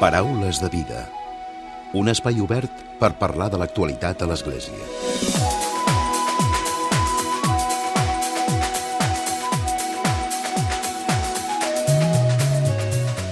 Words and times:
Paraules 0.00 0.58
de 0.60 0.68
vida. 0.68 1.04
Un 1.94 2.10
espai 2.10 2.40
obert 2.42 2.80
per 2.98 3.12
parlar 3.14 3.46
de 3.52 3.60
l'actualitat 3.60 4.24
a 4.24 4.26
l'Església. 4.26 4.74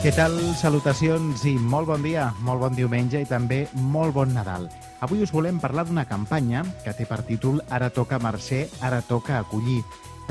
Què 0.05 0.13
tal? 0.15 0.39
Salutacions 0.55 1.43
i 1.51 1.57
molt 1.59 1.91
bon 1.91 2.07
dia, 2.07 2.29
molt 2.47 2.63
bon 2.63 2.79
diumenge 2.79 3.25
i 3.25 3.27
també 3.27 3.65
molt 3.75 4.15
bon 4.15 4.31
Nadal. 4.31 4.71
Avui 5.03 5.27
us 5.27 5.35
volem 5.35 5.59
parlar 5.59 5.89
d'una 5.91 6.07
campanya 6.07 6.63
que 6.87 6.95
té 6.95 7.11
per 7.11 7.25
títol 7.27 7.59
Ara 7.75 7.91
toca 7.91 8.23
Mercè, 8.23 8.69
ara 8.87 9.03
toca 9.03 9.43
acollir. 9.43 9.81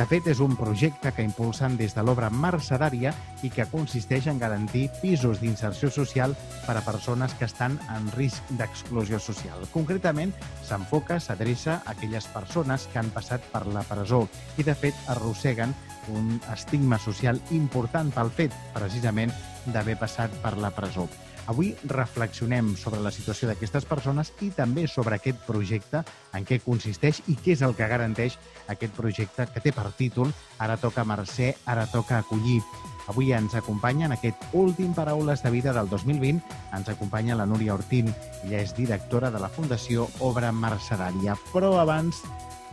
De 0.02 0.08
fet, 0.10 0.26
és 0.32 0.40
un 0.42 0.56
projecte 0.58 1.12
que 1.14 1.22
impulsen 1.22 1.76
des 1.78 1.94
de 1.94 2.02
l'obra 2.02 2.32
Mercedària 2.34 3.12
i 3.46 3.52
que 3.54 3.68
consisteix 3.70 4.26
en 4.32 4.40
garantir 4.42 4.88
pisos 4.98 5.38
d'inserció 5.44 5.92
social 5.94 6.34
per 6.66 6.74
a 6.80 6.82
persones 6.82 7.36
que 7.38 7.46
estan 7.46 7.78
en 7.94 8.10
risc 8.16 8.50
d'exclusió 8.58 9.20
social. 9.22 9.62
Concretament, 9.70 10.34
s'enfoca, 10.66 11.20
s'adreça 11.22 11.76
a 11.78 11.94
aquelles 11.94 12.26
persones 12.34 12.90
que 12.90 12.98
han 12.98 13.14
passat 13.14 13.46
per 13.54 13.68
la 13.70 13.86
presó 13.86 14.24
i, 14.58 14.66
de 14.66 14.74
fet, 14.74 14.98
arrosseguen 15.14 15.78
un 16.10 16.40
estigma 16.50 16.98
social 16.98 17.38
important 17.54 18.10
pel 18.16 18.34
fet, 18.34 18.58
precisament, 18.74 19.30
d'haver 19.70 20.02
passat 20.02 20.34
per 20.42 20.58
la 20.58 20.74
presó. 20.74 21.06
Avui 21.52 21.74
reflexionem 21.92 22.76
sobre 22.80 23.02
la 23.04 23.12
situació 23.12 23.50
d'aquestes 23.50 23.84
persones 23.90 24.32
i 24.40 24.54
també 24.56 24.86
sobre 24.88 25.18
aquest 25.18 25.42
projecte, 25.44 26.00
en 26.32 26.48
què 26.48 26.62
consisteix 26.64 27.20
i 27.28 27.36
què 27.36 27.58
és 27.58 27.66
el 27.68 27.76
que 27.76 27.90
garanteix 27.92 28.38
aquest 28.72 28.96
projecte 28.96 29.50
que 29.52 29.64
té 29.64 29.74
per 29.76 29.90
títol 29.98 30.32
Ara 30.62 30.78
toca 30.78 31.04
Mercè, 31.04 31.56
ara 31.66 31.88
toca 31.90 32.20
acollir. 32.22 32.62
Avui 33.10 33.32
ens 33.34 33.56
acompanya 33.58 34.06
en 34.06 34.14
aquest 34.14 34.44
últim 34.54 34.94
Paraules 34.94 35.42
de 35.42 35.50
Vida 35.50 35.74
del 35.74 35.90
2020, 35.90 36.40
ens 36.78 36.90
acompanya 36.94 37.36
la 37.36 37.48
Núria 37.50 37.74
Ortín. 37.74 38.14
Ella 38.46 38.62
és 38.62 38.76
directora 38.78 39.32
de 39.34 39.42
la 39.42 39.50
Fundació 39.50 40.08
Obra 40.20 40.54
Mercedària. 40.54 41.36
Però 41.52 41.74
abans 41.82 42.22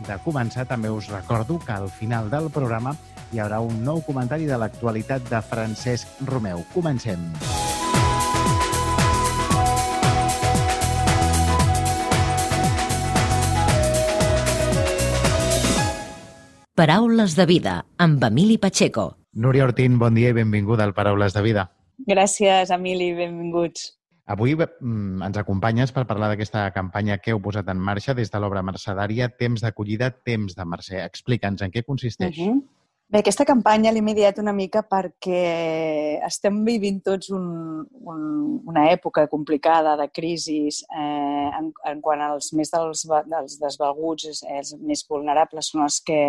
de 0.05 0.19
començar, 0.23 0.67
també 0.69 0.93
us 0.93 1.09
recordo 1.09 1.57
que 1.59 1.73
al 1.73 1.89
final 1.89 2.29
del 2.29 2.51
programa 2.53 2.93
hi 3.33 3.41
haurà 3.41 3.59
un 3.59 3.81
nou 3.83 4.05
comentari 4.05 4.45
de 4.45 4.61
l'actualitat 4.61 5.25
de 5.33 5.41
Francesc 5.49 6.21
Romeu. 6.29 6.61
Comencem. 6.77 7.25
Paraules 16.79 17.33
de 17.35 17.43
vida, 17.43 17.71
amb 17.99 18.21
Emili 18.23 18.55
Pacheco. 18.57 19.17
Núria 19.33 19.65
Ortín, 19.65 19.97
bon 19.99 20.15
dia 20.15 20.29
i 20.31 20.35
benvinguda 20.37 20.85
al 20.87 20.93
Paraules 20.95 21.33
de 21.35 21.41
Vida. 21.43 21.65
Gràcies, 22.07 22.71
Emili, 22.71 23.09
benvinguts. 23.17 23.97
Avui 24.31 24.53
mm, 24.55 25.19
ens 25.27 25.39
acompanyes 25.41 25.91
per 25.91 26.05
parlar 26.07 26.29
d'aquesta 26.31 26.69
campanya 26.71 27.17
que 27.19 27.33
heu 27.33 27.41
posat 27.43 27.67
en 27.67 27.83
marxa 27.83 28.15
des 28.15 28.31
de 28.31 28.39
l'obra 28.39 28.63
mercedària 28.63 29.27
Temps 29.27 29.59
d'acollida, 29.59 30.07
Temps 30.23 30.55
de 30.55 30.67
Mercè. 30.71 31.03
Explica'ns 31.03 31.67
en 31.67 31.75
què 31.75 31.83
consisteix. 31.83 32.39
Uh 32.39 32.47
-huh. 32.47 32.63
Bé, 33.09 33.23
aquesta 33.23 33.41
campanya 33.49 33.89
l'he 33.89 34.03
mediat 34.05 34.37
una 34.37 34.51
mica 34.53 34.83
perquè 34.85 35.37
estem 36.27 36.59
vivint 36.67 36.99
tots 37.07 37.31
un, 37.33 37.47
un, 38.11 38.19
una 38.69 38.83
època 38.91 39.23
complicada 39.31 39.95
de 39.97 40.05
crisis 40.13 40.83
eh, 40.93 41.47
en, 41.57 41.71
en 41.89 42.03
quant 42.05 42.21
als 42.21 42.51
més 42.53 42.69
dels, 42.69 43.01
dels 43.31 43.55
desvalguts, 43.63 44.27
els, 44.29 44.43
els 44.59 44.75
més 44.91 45.01
vulnerables 45.09 45.71
són 45.73 45.87
els 45.87 45.97
que 46.05 46.19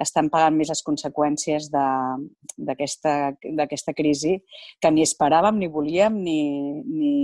estan 0.00 0.30
pagant 0.32 0.56
més 0.56 0.70
les 0.72 0.82
conseqüències 0.86 1.68
d'aquesta 1.70 3.94
crisi 3.96 4.36
que 4.80 4.90
ni 4.90 5.04
esperàvem, 5.04 5.60
ni 5.60 5.68
volíem, 5.68 6.16
ni, 6.24 6.40
ni, 6.84 7.14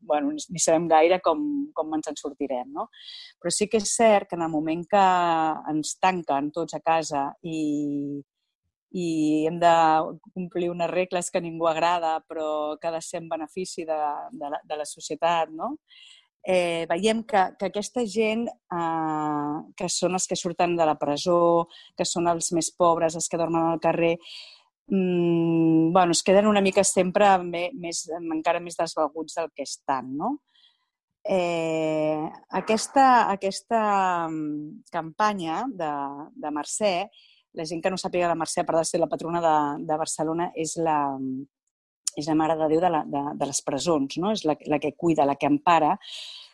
bueno, 0.00 0.34
ni 0.36 0.62
sabem 0.62 0.88
gaire 0.90 1.20
com, 1.24 1.40
com 1.74 1.94
ens 1.96 2.12
en 2.12 2.18
sortirem. 2.20 2.68
No? 2.74 2.88
Però 3.40 3.52
sí 3.54 3.68
que 3.70 3.80
és 3.82 3.94
cert 3.96 4.30
que 4.30 4.38
en 4.38 4.44
el 4.46 4.52
moment 4.52 4.84
que 4.90 5.04
ens 5.72 5.96
tanquen 6.02 6.52
tots 6.54 6.76
a 6.76 6.82
casa 6.84 7.28
i, 7.42 8.20
i 8.92 9.08
hem 9.48 9.58
de 9.60 9.72
complir 10.34 10.70
unes 10.72 10.90
regles 10.90 11.30
que 11.30 11.42
ningú 11.44 11.68
agrada 11.68 12.18
però 12.28 12.76
que 12.80 12.88
ha 12.88 12.94
de 12.94 13.02
ser 13.04 13.22
en 13.22 13.28
benefici 13.28 13.84
de, 13.88 13.98
de, 14.32 14.54
la, 14.54 14.60
de 14.64 14.80
la 14.80 14.86
societat, 14.88 15.52
no? 15.52 15.76
Eh, 16.42 16.86
veiem 16.88 17.22
que, 17.24 17.42
que 17.58 17.68
aquesta 17.68 18.04
gent, 18.06 18.46
eh, 18.48 19.56
que 19.76 19.88
són 19.92 20.16
els 20.18 20.26
que 20.28 20.38
surten 20.38 20.76
de 20.76 20.86
la 20.86 20.96
presó, 21.00 21.68
que 21.96 22.06
són 22.08 22.28
els 22.30 22.52
més 22.56 22.70
pobres, 22.76 23.16
els 23.18 23.28
que 23.28 23.40
dormen 23.40 23.66
al 23.68 23.80
carrer, 23.80 24.16
mm, 24.90 25.92
bueno, 25.92 26.12
es 26.12 26.22
queden 26.22 26.46
una 26.46 26.62
mica 26.64 26.84
sempre 26.84 27.36
més, 27.42 28.06
encara 28.08 28.60
més 28.60 28.78
desvalguts 28.78 29.40
del 29.40 29.50
que 29.54 29.66
estan, 29.68 30.14
no? 30.16 30.38
Eh, 31.24 32.24
aquesta, 32.56 33.28
aquesta 33.30 34.28
mm, 34.28 34.88
campanya 34.90 35.66
de, 35.68 35.92
de 36.32 36.50
Mercè, 36.54 36.94
la 37.58 37.66
gent 37.68 37.82
que 37.82 37.90
no 37.90 37.98
sàpiga 38.00 38.30
la 38.30 38.38
Mercè, 38.38 38.64
part 38.64 38.80
de 38.80 38.88
ser 38.88 39.00
la 39.02 39.10
patrona 39.10 39.42
de, 39.44 39.56
de 39.84 39.98
Barcelona, 40.00 40.52
és 40.56 40.76
la, 40.80 41.02
és 42.18 42.26
la 42.28 42.36
Mare 42.38 42.56
de 42.58 42.68
Déu 42.72 42.82
de, 42.82 42.90
la, 42.90 43.04
de, 43.06 43.22
de 43.38 43.48
les 43.48 43.62
presons, 43.66 44.18
no? 44.18 44.32
és 44.34 44.44
la, 44.48 44.56
la 44.66 44.80
que 44.82 44.94
cuida, 44.98 45.26
la 45.28 45.38
que 45.38 45.50
empara. 45.50 45.94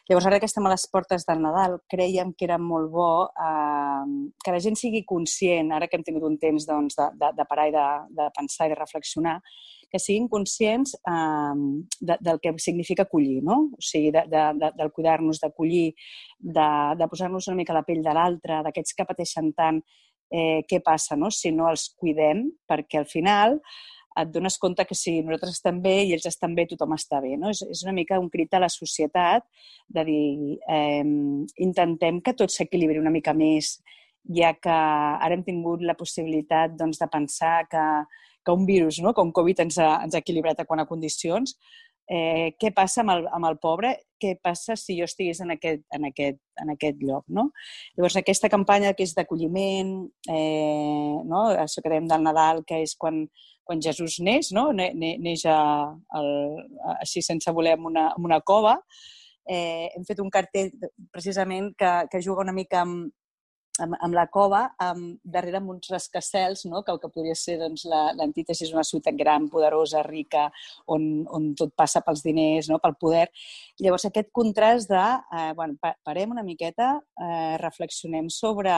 Llavors, 0.05 0.27
ara 0.29 0.37
que 0.41 0.45
estem 0.51 0.67
a 0.69 0.71
les 0.75 0.85
portes 0.93 1.25
del 1.25 1.41
Nadal, 1.41 1.79
creiem 1.89 2.35
que 2.37 2.45
era 2.45 2.59
molt 2.61 2.91
bo 2.93 3.13
eh, 3.41 4.03
que 4.45 4.53
la 4.53 4.61
gent 4.61 4.77
sigui 4.77 5.01
conscient, 5.09 5.73
ara 5.73 5.89
que 5.89 5.97
hem 5.97 6.05
tingut 6.05 6.27
un 6.29 6.37
temps 6.43 6.67
doncs, 6.69 6.99
de, 6.99 7.07
de, 7.23 7.31
de 7.39 7.47
parar 7.49 7.71
i 7.71 7.73
de, 7.73 7.87
de 8.19 8.29
pensar 8.37 8.69
i 8.69 8.75
de 8.75 8.77
reflexionar, 8.83 9.39
que 9.89 10.03
siguin 10.03 10.29
conscients 10.29 10.93
eh, 11.09 11.57
de, 12.05 12.19
del 12.21 12.43
que 12.45 12.53
significa 12.61 13.09
acollir, 13.09 13.41
no? 13.49 13.61
O 13.73 13.81
sigui, 13.81 14.13
de, 14.13 14.27
de, 14.29 14.45
de, 14.61 14.73
del 14.77 14.93
cuidar-nos, 14.93 15.41
d'acollir, 15.41 15.95
de, 16.37 16.71
de 17.01 17.09
posar-nos 17.09 17.49
una 17.49 17.63
mica 17.63 17.77
la 17.77 17.87
pell 17.89 18.05
de 18.05 18.13
l'altre, 18.13 18.61
d'aquests 18.67 18.99
que 18.99 19.09
pateixen 19.09 19.55
tant, 19.57 19.81
eh, 20.35 20.65
què 20.69 20.83
passa 20.85 21.17
no? 21.17 21.31
si 21.33 21.53
no 21.55 21.69
els 21.71 21.89
cuidem, 21.97 22.45
perquè 22.69 23.01
al 23.01 23.09
final 23.09 23.61
et 24.21 24.31
dones 24.31 24.57
compte 24.63 24.85
que 24.87 24.95
si 24.95 25.17
nosaltres 25.23 25.57
estem 25.59 25.81
bé 25.83 25.95
i 26.05 26.13
ells 26.15 26.29
estan 26.31 26.55
bé, 26.55 26.69
tothom 26.71 26.95
està 26.95 27.21
bé. 27.25 27.35
No? 27.41 27.51
És, 27.51 27.65
és 27.67 27.83
una 27.87 27.95
mica 27.97 28.21
un 28.23 28.31
crit 28.31 28.55
a 28.55 28.63
la 28.63 28.71
societat 28.71 29.47
de 29.91 30.05
dir 30.07 30.59
eh, 30.71 31.03
intentem 31.67 32.21
que 32.25 32.37
tot 32.39 32.55
s'equilibri 32.55 33.03
una 33.03 33.13
mica 33.15 33.35
més, 33.35 33.77
ja 34.39 34.55
que 34.57 34.73
ara 34.73 35.35
hem 35.35 35.45
tingut 35.45 35.83
la 35.85 35.97
possibilitat 35.99 36.79
doncs, 36.79 37.01
de 37.03 37.09
pensar 37.13 37.57
que, 37.71 37.87
que 38.45 38.55
un 38.55 38.65
virus, 38.67 39.01
no? 39.03 39.13
com 39.13 39.33
Covid, 39.33 39.67
ens 39.67 39.81
ha, 39.83 39.97
ens 40.07 40.15
ha 40.15 40.23
equilibrat 40.23 40.63
a 40.63 40.69
quant 40.69 40.81
a 40.81 40.89
condicions, 40.89 41.57
eh, 42.09 42.55
què 42.61 42.71
passa 42.77 43.03
amb 43.03 43.15
el, 43.15 43.27
amb 43.33 43.49
el 43.49 43.59
pobre, 43.61 43.95
què 44.21 44.35
passa 44.43 44.77
si 44.81 44.97
jo 44.99 45.09
estigués 45.09 45.41
en 45.45 45.55
aquest, 45.57 45.83
en 45.93 46.07
aquest, 46.09 46.41
en 46.63 46.73
aquest 46.75 47.01
lloc. 47.03 47.25
No? 47.29 47.51
Llavors, 47.97 48.19
aquesta 48.21 48.51
campanya 48.53 48.95
que 48.97 49.05
és 49.07 49.15
d'acolliment, 49.17 49.97
eh, 50.29 51.17
no? 51.25 51.47
això 51.65 51.83
que 51.83 51.93
dèiem 51.93 52.09
del 52.11 52.25
Nadal, 52.25 52.65
que 52.69 52.83
és 52.85 52.97
quan 52.97 53.25
quan 53.65 53.83
Jesús 53.83 54.21
neix, 54.21 54.53
no? 54.57 54.69
neix 54.77 55.45
a, 55.49 55.59
a, 55.91 56.23
a, 56.23 56.95
així 57.01 57.25
sense 57.25 57.53
voler 57.53 57.77
en 57.79 57.91
una, 57.91 58.07
en 58.17 58.31
una 58.31 58.41
cova. 58.41 58.79
Eh, 59.45 59.91
hem 59.93 60.07
fet 60.09 60.21
un 60.25 60.31
cartell 60.33 60.71
precisament 61.13 61.73
que, 61.77 61.93
que 62.13 62.23
juga 62.25 62.45
una 62.45 62.55
mica 62.57 62.81
amb, 62.85 63.11
amb, 63.83 63.97
amb 64.07 64.15
la 64.15 64.27
cova, 64.33 64.63
amb, 64.81 65.19
darrere 65.25 65.59
amb 65.59 65.73
uns 65.75 65.91
rascacels, 65.91 66.65
no? 66.71 66.83
que 66.85 66.93
el 66.95 67.01
que 67.03 67.11
podria 67.13 67.35
ser 67.39 67.57
doncs, 67.61 67.87
l'antítesi 68.19 68.67
és 68.69 68.73
una 68.75 68.85
ciutat 68.87 69.17
gran, 69.19 69.49
poderosa, 69.53 70.05
rica, 70.07 70.47
on, 70.95 71.25
on 71.27 71.53
tot 71.59 71.75
passa 71.77 72.03
pels 72.07 72.25
diners, 72.25 72.71
no? 72.71 72.81
pel 72.83 72.97
poder. 73.01 73.27
Llavors 73.83 74.07
aquest 74.09 74.31
contrast 74.33 74.91
de, 74.93 75.05
eh, 75.39 75.53
bueno, 75.59 75.95
parem 76.07 76.35
una 76.37 76.47
miqueta, 76.47 76.95
eh, 77.21 77.55
reflexionem 77.63 78.31
sobre, 78.33 78.75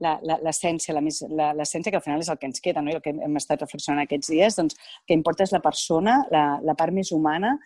l'essència, 0.00 0.94
l'essència 0.94 1.90
que 1.90 1.98
al 1.98 2.04
final 2.04 2.22
és 2.22 2.30
el 2.32 2.38
que 2.40 2.48
ens 2.48 2.60
queda, 2.64 2.82
no? 2.82 2.90
i 2.90 2.96
el 2.96 3.02
que 3.04 3.12
hem 3.12 3.36
estat 3.36 3.60
reflexionant 3.62 4.02
aquests 4.04 4.32
dies, 4.32 4.56
doncs 4.56 4.78
que 5.06 5.16
importa 5.16 5.44
és 5.44 5.52
la 5.52 5.62
persona, 5.64 6.22
la, 6.32 6.44
la 6.64 6.76
part 6.78 6.94
més 6.96 7.12
humana, 7.12 7.58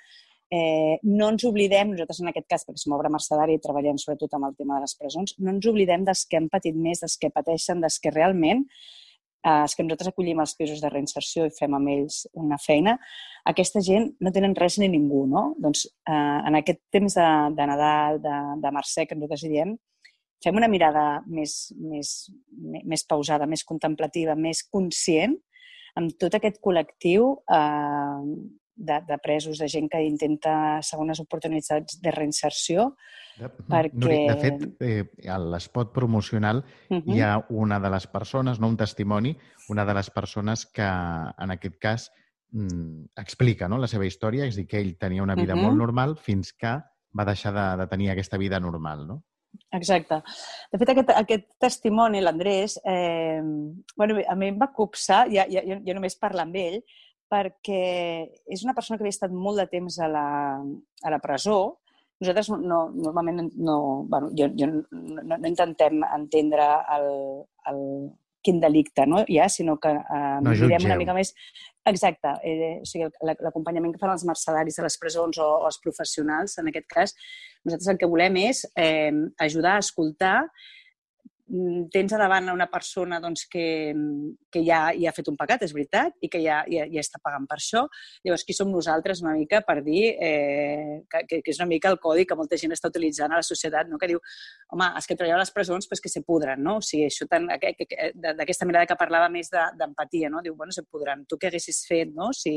eh, 0.50 0.99
no 1.03 1.31
ens 1.33 1.47
oblidem, 1.47 1.93
nosaltres 1.93 2.21
en 2.23 2.31
aquest 2.31 2.47
cas, 2.50 2.67
perquè 2.67 2.83
som 2.83 2.95
obra 2.97 3.12
mercedària 3.12 3.59
i 3.59 3.62
treballem 3.62 3.99
sobretot 3.99 4.37
amb 4.37 4.50
el 4.50 4.55
tema 4.59 4.77
de 4.77 4.87
les 4.87 4.95
presons, 4.99 5.35
no 5.39 5.55
ens 5.55 5.67
oblidem 5.71 6.06
dels 6.06 6.27
que 6.27 6.41
han 6.41 6.50
patit 6.53 6.77
més, 6.77 7.03
dels 7.03 7.19
que 7.21 7.33
pateixen, 7.35 7.83
dels 7.83 7.99
que 8.03 8.15
realment 8.15 8.65
eh, 8.67 9.62
els 9.62 9.75
que 9.75 9.87
nosaltres 9.87 10.12
acollim 10.12 10.43
els 10.43 10.55
pisos 10.59 10.83
de 10.83 10.93
reinserció 10.93 11.47
i 11.47 11.55
fem 11.56 11.75
amb 11.79 11.95
ells 11.95 12.25
una 12.35 12.59
feina, 12.62 12.97
aquesta 13.47 13.83
gent 13.83 14.12
no 14.21 14.33
tenen 14.35 14.56
res 14.59 14.79
ni 14.83 14.91
ningú, 14.93 15.27
no? 15.31 15.49
Doncs 15.62 15.87
eh, 15.87 16.39
en 16.50 16.61
aquest 16.61 16.83
temps 16.95 17.19
de, 17.19 17.29
de 17.59 17.69
Nadal, 17.73 18.23
de, 18.23 18.39
de 18.62 18.75
Mercè, 18.79 19.06
que 19.06 19.19
nosaltres 19.19 19.47
diem, 19.50 19.77
fem 20.44 20.56
una 20.56 20.69
mirada 20.69 21.23
més, 21.27 21.73
més, 21.77 22.31
més 22.85 23.05
pausada, 23.09 23.47
més 23.47 23.65
contemplativa, 23.65 24.37
més 24.37 24.62
conscient 24.69 25.37
amb 25.97 26.12
tot 26.21 26.37
aquest 26.37 26.61
col·lectiu 26.61 27.33
eh, 27.49 28.23
de, 28.77 28.99
de 29.09 29.17
presos, 29.25 29.59
de 29.59 29.69
gent 29.73 29.88
que 29.88 30.03
intenta 30.05 30.83
segones 30.85 31.21
oportunitats 31.23 31.97
de 32.03 32.12
reinserció. 32.12 32.91
De, 33.38 33.49
perquè... 33.49 33.97
Nuri, 33.97 34.19
de 34.29 34.37
fet, 34.43 34.67
eh, 34.85 35.31
a 35.33 35.38
l'espot 35.41 35.93
promocional 35.94 36.62
uh 36.62 36.99
-huh. 36.99 37.15
hi 37.15 37.21
ha 37.21 37.38
una 37.49 37.81
de 37.81 37.91
les 37.91 38.06
persones, 38.06 38.61
no 38.61 38.69
un 38.69 38.77
testimoni, 38.77 39.37
una 39.69 39.85
de 39.85 39.94
les 39.94 40.11
persones 40.11 40.67
que, 40.67 40.85
en 40.85 41.50
aquest 41.50 41.79
cas, 41.81 42.11
mm, 42.53 43.17
explica 43.17 43.69
no, 43.69 43.79
la 43.79 43.88
seva 43.88 44.06
història, 44.06 44.44
és 44.44 44.56
dir, 44.56 44.67
que 44.67 44.79
ell 44.79 44.99
tenia 44.99 45.23
una 45.23 45.35
vida 45.35 45.55
uh. 45.55 45.59
-huh. 45.59 45.62
molt 45.62 45.77
normal 45.77 46.17
fins 46.17 46.53
que 46.53 46.79
va 47.19 47.25
deixar 47.25 47.53
de, 47.55 47.83
de 47.83 47.87
tenir 47.88 48.11
aquesta 48.11 48.37
vida 48.37 48.61
normal, 48.61 49.06
no? 49.06 49.25
Exacte. 49.77 50.21
De 50.73 50.79
fet, 50.81 50.93
aquest, 50.93 51.11
aquest 51.17 51.49
testimoni, 51.63 52.21
l'Andrés, 52.23 52.79
eh, 52.85 53.41
bueno, 53.97 54.21
a 54.23 54.37
mi 54.39 54.51
em 54.53 54.61
va 54.61 54.73
copsar, 54.75 55.27
ja, 55.33 55.47
ja, 55.51 55.65
jo, 55.67 55.97
només 55.97 56.19
parlo 56.21 56.45
amb 56.45 56.57
ell, 56.61 56.79
perquè 57.31 57.81
és 58.47 58.63
una 58.65 58.75
persona 58.75 58.97
que 58.97 59.05
havia 59.05 59.17
estat 59.17 59.35
molt 59.35 59.59
de 59.61 59.67
temps 59.71 59.99
a 59.99 60.09
la, 60.11 60.29
a 61.03 61.13
la 61.13 61.21
presó. 61.23 61.79
Nosaltres 62.23 62.49
no, 62.63 62.87
normalment 62.95 63.51
no, 63.57 63.79
bueno, 64.09 64.31
jo, 64.39 64.49
jo 64.57 64.69
no, 64.71 64.85
no, 64.93 65.37
no 65.37 65.51
intentem 65.51 66.01
entendre 66.07 66.69
el, 66.97 67.11
el, 67.73 67.83
quin 68.47 68.61
delicte 68.63 69.05
no? 69.11 69.25
hi 69.29 69.41
ha, 69.43 69.49
sinó 69.53 69.77
que 69.83 69.91
eh, 69.93 70.21
No 70.43 70.53
mirem 70.71 70.87
una 70.87 71.01
mica 71.03 71.17
més... 71.19 71.35
Exacte, 71.87 72.33
eh, 72.43 72.81
o 72.83 72.87
sigui, 72.89 73.07
la- 73.23 73.37
l'acompanyament 73.47 73.93
que 73.95 74.01
fan 74.03 74.11
els 74.15 74.25
mercedaris 74.27 74.79
a 74.81 74.87
les 74.89 74.97
presons 74.99 75.39
o, 75.39 75.51
o 75.61 75.69
els 75.69 75.79
professionals, 75.85 76.57
en 76.59 76.71
aquest 76.73 76.89
cas, 76.91 77.15
nosaltres 77.67 77.93
el 77.93 78.01
que 78.01 78.09
volem 78.11 78.41
és 78.49 78.65
eh, 78.75 79.13
ajudar 79.47 79.77
a 79.77 79.85
escoltar 79.85 80.39
tens 81.93 82.13
a 82.13 82.19
davant 82.19 82.49
una 82.51 82.67
persona 82.67 83.21
doncs, 83.23 83.45
que, 83.51 83.95
que 84.51 84.63
ja, 84.67 84.91
ja 84.99 85.11
ha 85.11 85.15
fet 85.15 85.29
un 85.31 85.37
pecat, 85.39 85.63
és 85.63 85.73
veritat, 85.73 86.17
i 86.21 86.29
que 86.33 86.41
ja, 86.43 86.65
ja, 86.67 86.87
ja 86.91 87.03
està 87.05 87.21
pagant 87.23 87.47
per 87.47 87.59
això. 87.61 87.85
Llavors, 88.27 88.43
qui 88.45 88.57
som 88.57 88.71
nosaltres 88.73 89.23
una 89.23 89.35
mica 89.37 89.61
per 89.63 89.77
dir 89.87 90.17
eh, 90.19 91.03
que, 91.11 91.23
que, 91.29 91.41
és 91.53 91.61
una 91.61 91.69
mica 91.71 91.93
el 91.93 92.01
codi 92.03 92.27
que 92.27 92.35
molta 92.39 92.59
gent 92.59 92.75
està 92.75 92.91
utilitzant 92.91 93.31
a 93.33 93.39
la 93.39 93.47
societat, 93.47 93.87
no? 93.89 93.99
que 93.99 94.09
diu, 94.11 94.19
home, 94.75 94.89
els 94.99 95.07
que 95.07 95.15
treballeu 95.15 95.39
a 95.39 95.45
les 95.45 95.55
presons, 95.55 95.87
pues 95.89 96.03
que 96.03 96.11
se 96.11 96.23
pudren, 96.27 96.63
no? 96.63 96.79
O 96.81 96.85
sigui, 96.85 97.07
això 97.07 97.29
tan, 97.31 97.47
que- 97.63 98.11
d'aquesta 98.17 98.67
mirada 98.67 98.87
que 98.91 98.99
parlava 98.99 99.29
més 99.31 99.51
de- 99.53 99.71
d'empatia, 99.79 100.29
no? 100.33 100.43
Diu, 100.43 100.57
bueno, 100.57 100.73
se 100.75 100.83
podran. 100.83 101.25
Tu 101.31 101.39
què 101.39 101.49
haguessis 101.53 101.85
fet, 101.87 102.11
no?, 102.15 102.33
si, 102.35 102.57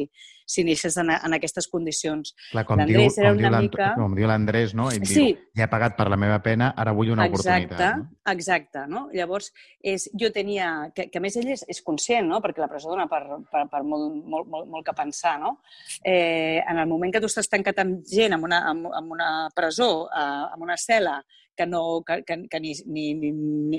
si 0.50 0.64
neixes 0.66 0.98
en, 0.98 1.12
en 1.14 1.38
aquestes 1.38 1.68
condicions. 1.70 2.34
Clar, 2.52 2.66
com 2.66 2.82
diu, 2.86 3.06
com 3.06 3.38
diu 3.38 3.54
mica- 3.60 3.94
com 3.96 4.16
diu 4.18 4.28
l'Andrés, 4.28 4.74
no? 4.74 4.90
Ell 4.90 5.06
Sí. 5.06 5.14
diu, 5.30 5.38
ja 5.56 5.68
he 5.68 5.72
pagat 5.72 5.96
per 5.98 6.10
la 6.10 6.18
meva 6.18 6.42
pena, 6.42 6.74
ara 6.76 6.92
vull 6.92 7.12
una 7.14 7.28
exacte, 7.30 7.76
oportunitat. 7.76 7.98
No? 8.02 8.34
exacte, 8.34 8.79
no? 8.88 9.08
Llavors, 9.14 9.52
és, 9.82 10.10
jo 10.20 10.32
tenia... 10.36 10.92
Que, 10.96 11.10
que 11.12 11.20
a 11.20 11.24
més 11.24 11.36
ell 11.40 11.50
és, 11.56 11.66
és 11.68 11.82
conscient, 11.86 12.28
no? 12.30 12.40
Perquè 12.44 12.64
la 12.64 12.70
presó 12.72 12.94
dona 12.94 13.08
per, 13.12 13.24
per, 13.52 13.66
per 13.72 13.84
molt, 13.84 14.22
molt, 14.24 14.48
molt, 14.48 14.70
molt 14.70 14.88
que 14.88 14.96
pensar, 14.98 15.36
no? 15.42 15.58
Eh, 16.04 16.62
en 16.64 16.80
el 16.80 16.88
moment 16.88 17.14
que 17.14 17.24
tu 17.24 17.32
estàs 17.32 17.52
tancat 17.52 17.84
amb 17.84 18.06
gent 18.08 18.38
en 18.38 18.48
una, 18.48 18.64
en, 18.72 18.86
en 18.88 19.12
una 19.18 19.30
presó, 19.56 20.08
eh, 20.08 20.46
en 20.56 20.68
una 20.70 20.80
cel·la, 20.80 21.20
que, 21.60 21.66
no, 21.66 22.04
que, 22.08 22.24
que, 22.24 22.48
que 22.48 22.60
ni, 22.62 22.72
ni, 22.86 23.14
ni, 23.14 23.32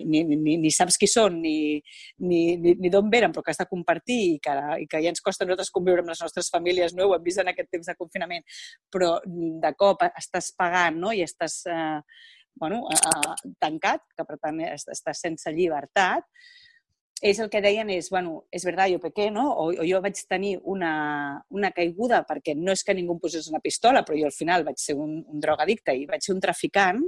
ni, 0.05 0.37
ni, 0.37 0.57
ni 0.61 0.71
saps 0.71 0.99
qui 1.01 1.09
són, 1.09 1.39
ni, 1.41 1.81
ni, 2.21 2.41
ni, 2.61 2.75
ni 2.77 2.91
d'on 2.93 3.09
venen, 3.09 3.33
però 3.33 3.41
que 3.47 3.55
has 3.55 3.63
de 3.63 3.67
compartir 3.71 4.19
i 4.35 4.35
que, 4.45 4.57
i 4.83 4.89
que 4.91 5.01
ja 5.01 5.09
ens 5.09 5.25
costa 5.25 5.47
a 5.47 5.49
nosaltres 5.49 5.73
conviure 5.73 6.05
amb 6.05 6.13
les 6.13 6.21
nostres 6.21 6.53
famílies, 6.53 6.93
no? 6.93 7.09
ho 7.09 7.15
hem 7.17 7.25
vist 7.25 7.41
en 7.41 7.49
aquest 7.55 7.71
temps 7.73 7.89
de 7.89 7.97
confinament, 7.97 8.45
però 8.93 9.15
de 9.25 9.73
cop 9.81 10.05
estàs 10.11 10.53
pagant 10.61 11.01
no? 11.01 11.15
i 11.17 11.25
estàs 11.25 11.63
eh, 11.73 12.03
bueno, 12.61 12.85
eh, 12.93 13.53
tancat, 13.59 14.05
que 14.17 14.25
per 14.29 14.39
tant 14.39 14.61
est- 14.69 14.93
estàs 14.93 15.21
sense 15.27 15.53
llibertat, 15.57 16.27
ells 17.21 17.41
el 17.45 17.51
que 17.53 17.61
deien 17.61 17.91
és, 17.93 18.09
bueno, 18.09 18.47
és 18.51 18.65
veritat, 18.65 18.89
jo 18.95 19.01
pequé, 19.03 19.29
no? 19.31 19.51
O, 19.53 19.67
o 19.75 19.85
jo 19.85 20.01
vaig 20.01 20.17
tenir 20.29 20.55
una, 20.65 20.93
una 21.53 21.71
caiguda 21.77 22.23
perquè 22.29 22.55
no 22.57 22.73
és 22.73 22.85
que 22.85 22.95
ningú 22.97 23.19
em 23.19 23.21
posés 23.21 23.51
una 23.53 23.61
pistola, 23.61 24.05
però 24.07 24.17
jo 24.17 24.31
al 24.31 24.37
final 24.37 24.65
vaig 24.65 24.81
ser 24.81 24.97
un, 24.97 25.19
un 25.27 25.41
drogadicte 25.43 25.93
i 25.97 26.07
vaig 26.09 26.25
ser 26.25 26.35
un 26.37 26.41
traficant, 26.41 27.03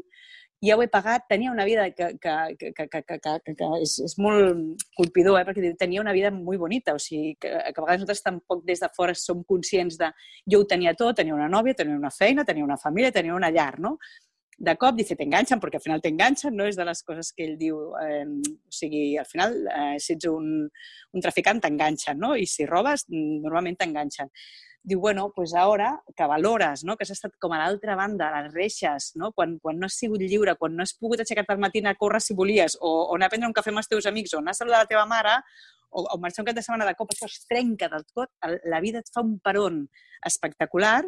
ja 0.62 0.76
ho 0.76 0.82
he 0.84 0.86
pagat, 0.86 1.24
tenia 1.28 1.50
una 1.50 1.64
vida 1.64 1.88
que, 1.90 2.12
que, 2.22 2.34
que, 2.58 2.72
que, 2.76 2.86
que, 2.86 3.18
que, 3.18 3.54
que, 3.56 3.70
és, 3.82 3.96
és 4.04 4.12
molt 4.22 4.84
colpidor, 4.94 5.40
eh? 5.40 5.46
perquè 5.48 5.72
tenia 5.80 6.04
una 6.04 6.12
vida 6.14 6.30
molt 6.30 6.60
bonita, 6.60 6.94
o 6.94 7.00
sigui, 7.02 7.32
que, 7.40 7.50
que 7.50 7.72
a 7.72 7.82
vegades 7.82 8.04
nosaltres 8.04 8.22
tampoc 8.22 8.62
des 8.68 8.84
de 8.84 8.90
fora 8.94 9.16
som 9.18 9.42
conscients 9.48 9.98
de... 9.98 10.12
Jo 10.46 10.60
ho 10.62 10.68
tenia 10.70 10.94
tot, 10.94 11.16
tenia 11.18 11.34
una 11.34 11.48
nòvia, 11.50 11.74
tenia 11.74 11.98
una 11.98 12.12
feina, 12.14 12.44
tenia 12.46 12.68
una 12.68 12.78
família, 12.78 13.10
tenia 13.10 13.34
una 13.34 13.50
llar, 13.50 13.80
no? 13.80 13.96
De 14.58 14.74
cop, 14.78 14.94
dice, 14.94 15.16
t'enganxen, 15.18 15.58
perquè 15.58 15.80
al 15.80 15.82
final 15.82 16.02
t'enganxen, 16.04 16.54
no 16.54 16.66
és 16.68 16.76
de 16.78 16.84
les 16.86 17.00
coses 17.02 17.32
que 17.34 17.46
ell 17.46 17.56
diu, 17.58 17.78
eh, 17.98 18.26
o 18.28 18.74
sigui, 18.74 19.16
al 19.18 19.26
final, 19.26 19.56
eh, 19.66 19.96
si 19.98 20.12
ets 20.14 20.28
un, 20.30 20.68
un 20.68 21.24
traficant, 21.24 21.62
t'enganxen, 21.62 22.20
no? 22.20 22.36
I 22.36 22.46
si 22.46 22.68
robes, 22.68 23.06
normalment 23.08 23.80
t'enganxen 23.80 24.30
diu, 24.82 25.00
bueno, 25.00 25.32
pues 25.34 25.54
ara 25.54 26.02
que 26.16 26.26
valores, 26.26 26.82
no? 26.84 26.96
que 26.96 27.04
has 27.04 27.12
estat 27.14 27.36
com 27.40 27.52
a 27.54 27.60
l'altra 27.60 27.94
banda, 27.96 28.28
a 28.28 28.42
les 28.42 28.52
reixes, 28.52 29.12
no? 29.14 29.30
Quan, 29.32 29.58
quan 29.62 29.78
no 29.78 29.86
has 29.86 29.98
sigut 29.98 30.20
lliure, 30.20 30.56
quan 30.58 30.74
no 30.76 30.82
has 30.82 30.94
pogut 30.98 31.22
aixecar-te 31.22 31.54
al 31.54 31.62
matí 31.62 31.82
a 31.86 31.94
córrer 31.94 32.20
si 32.20 32.34
volies, 32.34 32.76
o, 32.80 32.90
o 33.12 33.16
anar 33.16 33.30
a 33.30 33.34
prendre 33.34 33.48
un 33.48 33.54
cafè 33.54 33.70
amb 33.70 33.82
els 33.82 33.88
teus 33.88 34.06
amics, 34.10 34.34
o 34.34 34.42
anar 34.42 34.56
a 34.56 34.58
saludar 34.58 34.82
la 34.82 34.90
teva 34.90 35.06
mare, 35.06 35.36
o, 35.90 36.02
o 36.02 36.18
marxar 36.18 36.42
un 36.42 36.50
cap 36.50 36.58
de 36.58 36.64
setmana 36.66 36.88
de 36.88 36.96
cop, 36.98 37.14
això 37.14 37.30
es 37.30 37.44
trenca 37.46 37.88
del 37.92 38.04
tot, 38.10 38.32
la 38.66 38.80
vida 38.82 39.02
et 39.02 39.12
fa 39.14 39.22
un 39.22 39.38
peron 39.38 39.84
espectacular. 40.26 41.02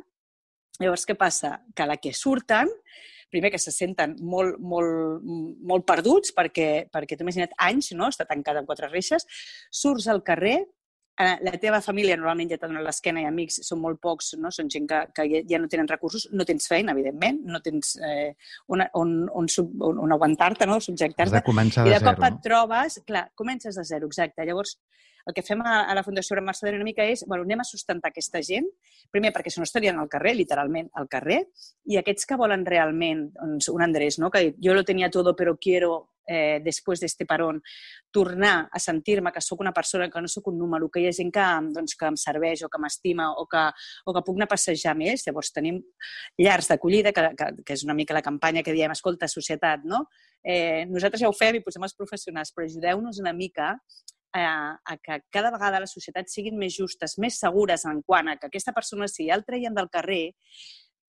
Llavors, 0.78 1.06
què 1.06 1.18
passa? 1.18 1.56
Que 1.74 1.86
la 1.86 1.98
que 1.98 2.14
surten, 2.14 2.70
primer 3.34 3.50
que 3.52 3.58
se 3.62 3.74
senten 3.74 4.14
molt, 4.22 4.56
molt, 4.62 5.26
molt 5.66 5.84
perduts 5.90 6.32
perquè, 6.36 6.86
perquè 6.94 7.18
t'ho 7.18 7.26
imagina't 7.26 7.52
anys, 7.66 7.90
no? 7.98 8.08
està 8.14 8.24
tancada 8.30 8.62
en 8.62 8.70
quatre 8.70 8.88
reixes, 8.92 9.26
surts 9.74 10.06
al 10.12 10.22
carrer, 10.26 10.60
eh, 11.14 11.36
la 11.46 11.52
teva 11.62 11.78
família 11.84 12.16
normalment 12.18 12.50
ja 12.50 12.56
t'ha 12.58 12.66
donat 12.70 12.82
l'esquena 12.86 13.22
i 13.22 13.26
amics 13.28 13.60
són 13.68 13.78
molt 13.82 14.00
pocs, 14.02 14.32
no? 14.42 14.50
són 14.54 14.70
gent 14.72 14.88
que, 14.90 15.02
que 15.14 15.26
ja- 15.50 15.60
no 15.62 15.68
tenen 15.70 15.86
recursos, 15.90 16.26
no 16.32 16.46
tens 16.48 16.66
feina, 16.70 16.94
evidentment, 16.96 17.38
no 17.46 17.60
tens 17.62 17.94
eh, 18.02 18.32
on, 18.74 18.82
on, 18.98 19.14
on, 19.42 19.48
sub- 19.50 19.76
on, 19.90 20.00
on 20.06 20.16
aguantar-te, 20.16 20.66
no? 20.66 20.80
Has 20.80 20.88
subjectar-te, 20.90 21.42
i 21.86 21.94
de 21.94 22.00
de 22.00 22.04
cop 22.08 22.18
zero, 22.18 22.26
et 22.30 22.38
no? 22.38 22.44
trobes, 22.48 23.00
clar, 23.06 23.28
comences 23.38 23.78
de 23.78 23.84
zero, 23.86 24.10
exacte. 24.10 24.46
Llavors, 24.48 24.78
el 25.26 25.34
que 25.34 25.42
fem 25.42 25.62
a, 25.64 25.84
a 25.88 25.94
la 25.96 26.04
Fundació 26.04 26.36
Gran 26.36 26.46
Mercedari 26.48 26.76
una 26.76 26.86
mica 26.88 27.04
és, 27.08 27.24
bueno, 27.26 27.46
anem 27.46 27.62
a 27.62 27.68
sustentar 27.68 28.12
aquesta 28.12 28.42
gent, 28.44 28.66
primer 29.12 29.32
perquè 29.32 29.52
si 29.52 29.60
no 29.60 29.68
estarien 29.68 29.98
al 30.00 30.10
carrer, 30.12 30.34
literalment 30.36 30.90
al 31.00 31.08
carrer, 31.08 31.40
i 31.88 32.00
aquests 32.00 32.28
que 32.28 32.40
volen 32.40 32.66
realment, 32.68 33.30
doncs, 33.38 33.70
un 33.72 33.84
Andrés, 33.84 34.18
no? 34.20 34.30
que 34.30 34.52
jo 34.62 34.74
lo 34.74 34.84
tenía 34.84 35.10
todo 35.10 35.34
pero 35.36 35.56
quiero 35.56 36.14
eh, 36.26 36.60
després 36.64 37.00
d'este 37.00 37.26
parón, 37.28 37.60
tornar 38.10 38.68
a 38.72 38.80
sentir-me 38.80 39.32
que 39.32 39.42
sóc 39.44 39.60
una 39.60 39.72
persona, 39.72 40.08
que 40.10 40.20
no 40.20 40.28
sóc 40.28 40.48
un 40.48 40.58
número, 40.58 40.88
que 40.90 41.02
hi 41.02 41.08
ha 41.08 41.12
gent 41.12 41.32
que, 41.34 41.44
doncs, 41.74 41.96
que 42.00 42.08
em 42.08 42.16
serveix 42.20 42.64
o 42.64 42.70
que 42.72 42.80
m'estima 42.80 43.30
o, 43.32 43.46
que, 43.50 43.64
o 44.06 44.14
que 44.14 44.24
puc 44.26 44.38
anar 44.38 44.48
a 44.48 44.54
passejar 44.54 44.94
més. 44.98 45.26
Llavors 45.26 45.52
tenim 45.52 45.80
llars 46.40 46.70
d'acollida, 46.70 47.12
que, 47.12 47.28
que, 47.38 47.50
que 47.64 47.76
és 47.76 47.84
una 47.84 47.96
mica 47.96 48.16
la 48.16 48.24
campanya 48.24 48.64
que 48.64 48.74
diem, 48.76 48.94
escolta, 48.94 49.28
societat, 49.28 49.84
no? 49.84 50.06
Eh, 50.44 50.84
nosaltres 50.90 51.22
ja 51.24 51.30
ho 51.30 51.36
fem 51.36 51.58
i 51.58 51.64
posem 51.64 51.84
els 51.86 51.96
professionals, 51.96 52.52
però 52.52 52.66
ajudeu-nos 52.68 53.20
una 53.22 53.32
mica 53.32 53.74
a, 54.34 54.80
a 54.84 54.96
que 54.98 55.20
cada 55.30 55.52
vegada 55.54 55.80
les 55.84 55.92
societats 55.94 56.34
siguin 56.34 56.58
més 56.58 56.74
justes, 56.74 57.18
més 57.22 57.38
segures 57.40 57.84
en 57.86 58.02
quant 58.02 58.32
a 58.32 58.38
que 58.38 58.50
aquesta 58.50 58.74
persona, 58.74 59.08
si 59.08 59.28
ja 59.28 59.38
el 59.38 59.44
treien 59.46 59.74
del 59.76 59.90
carrer, 59.92 60.34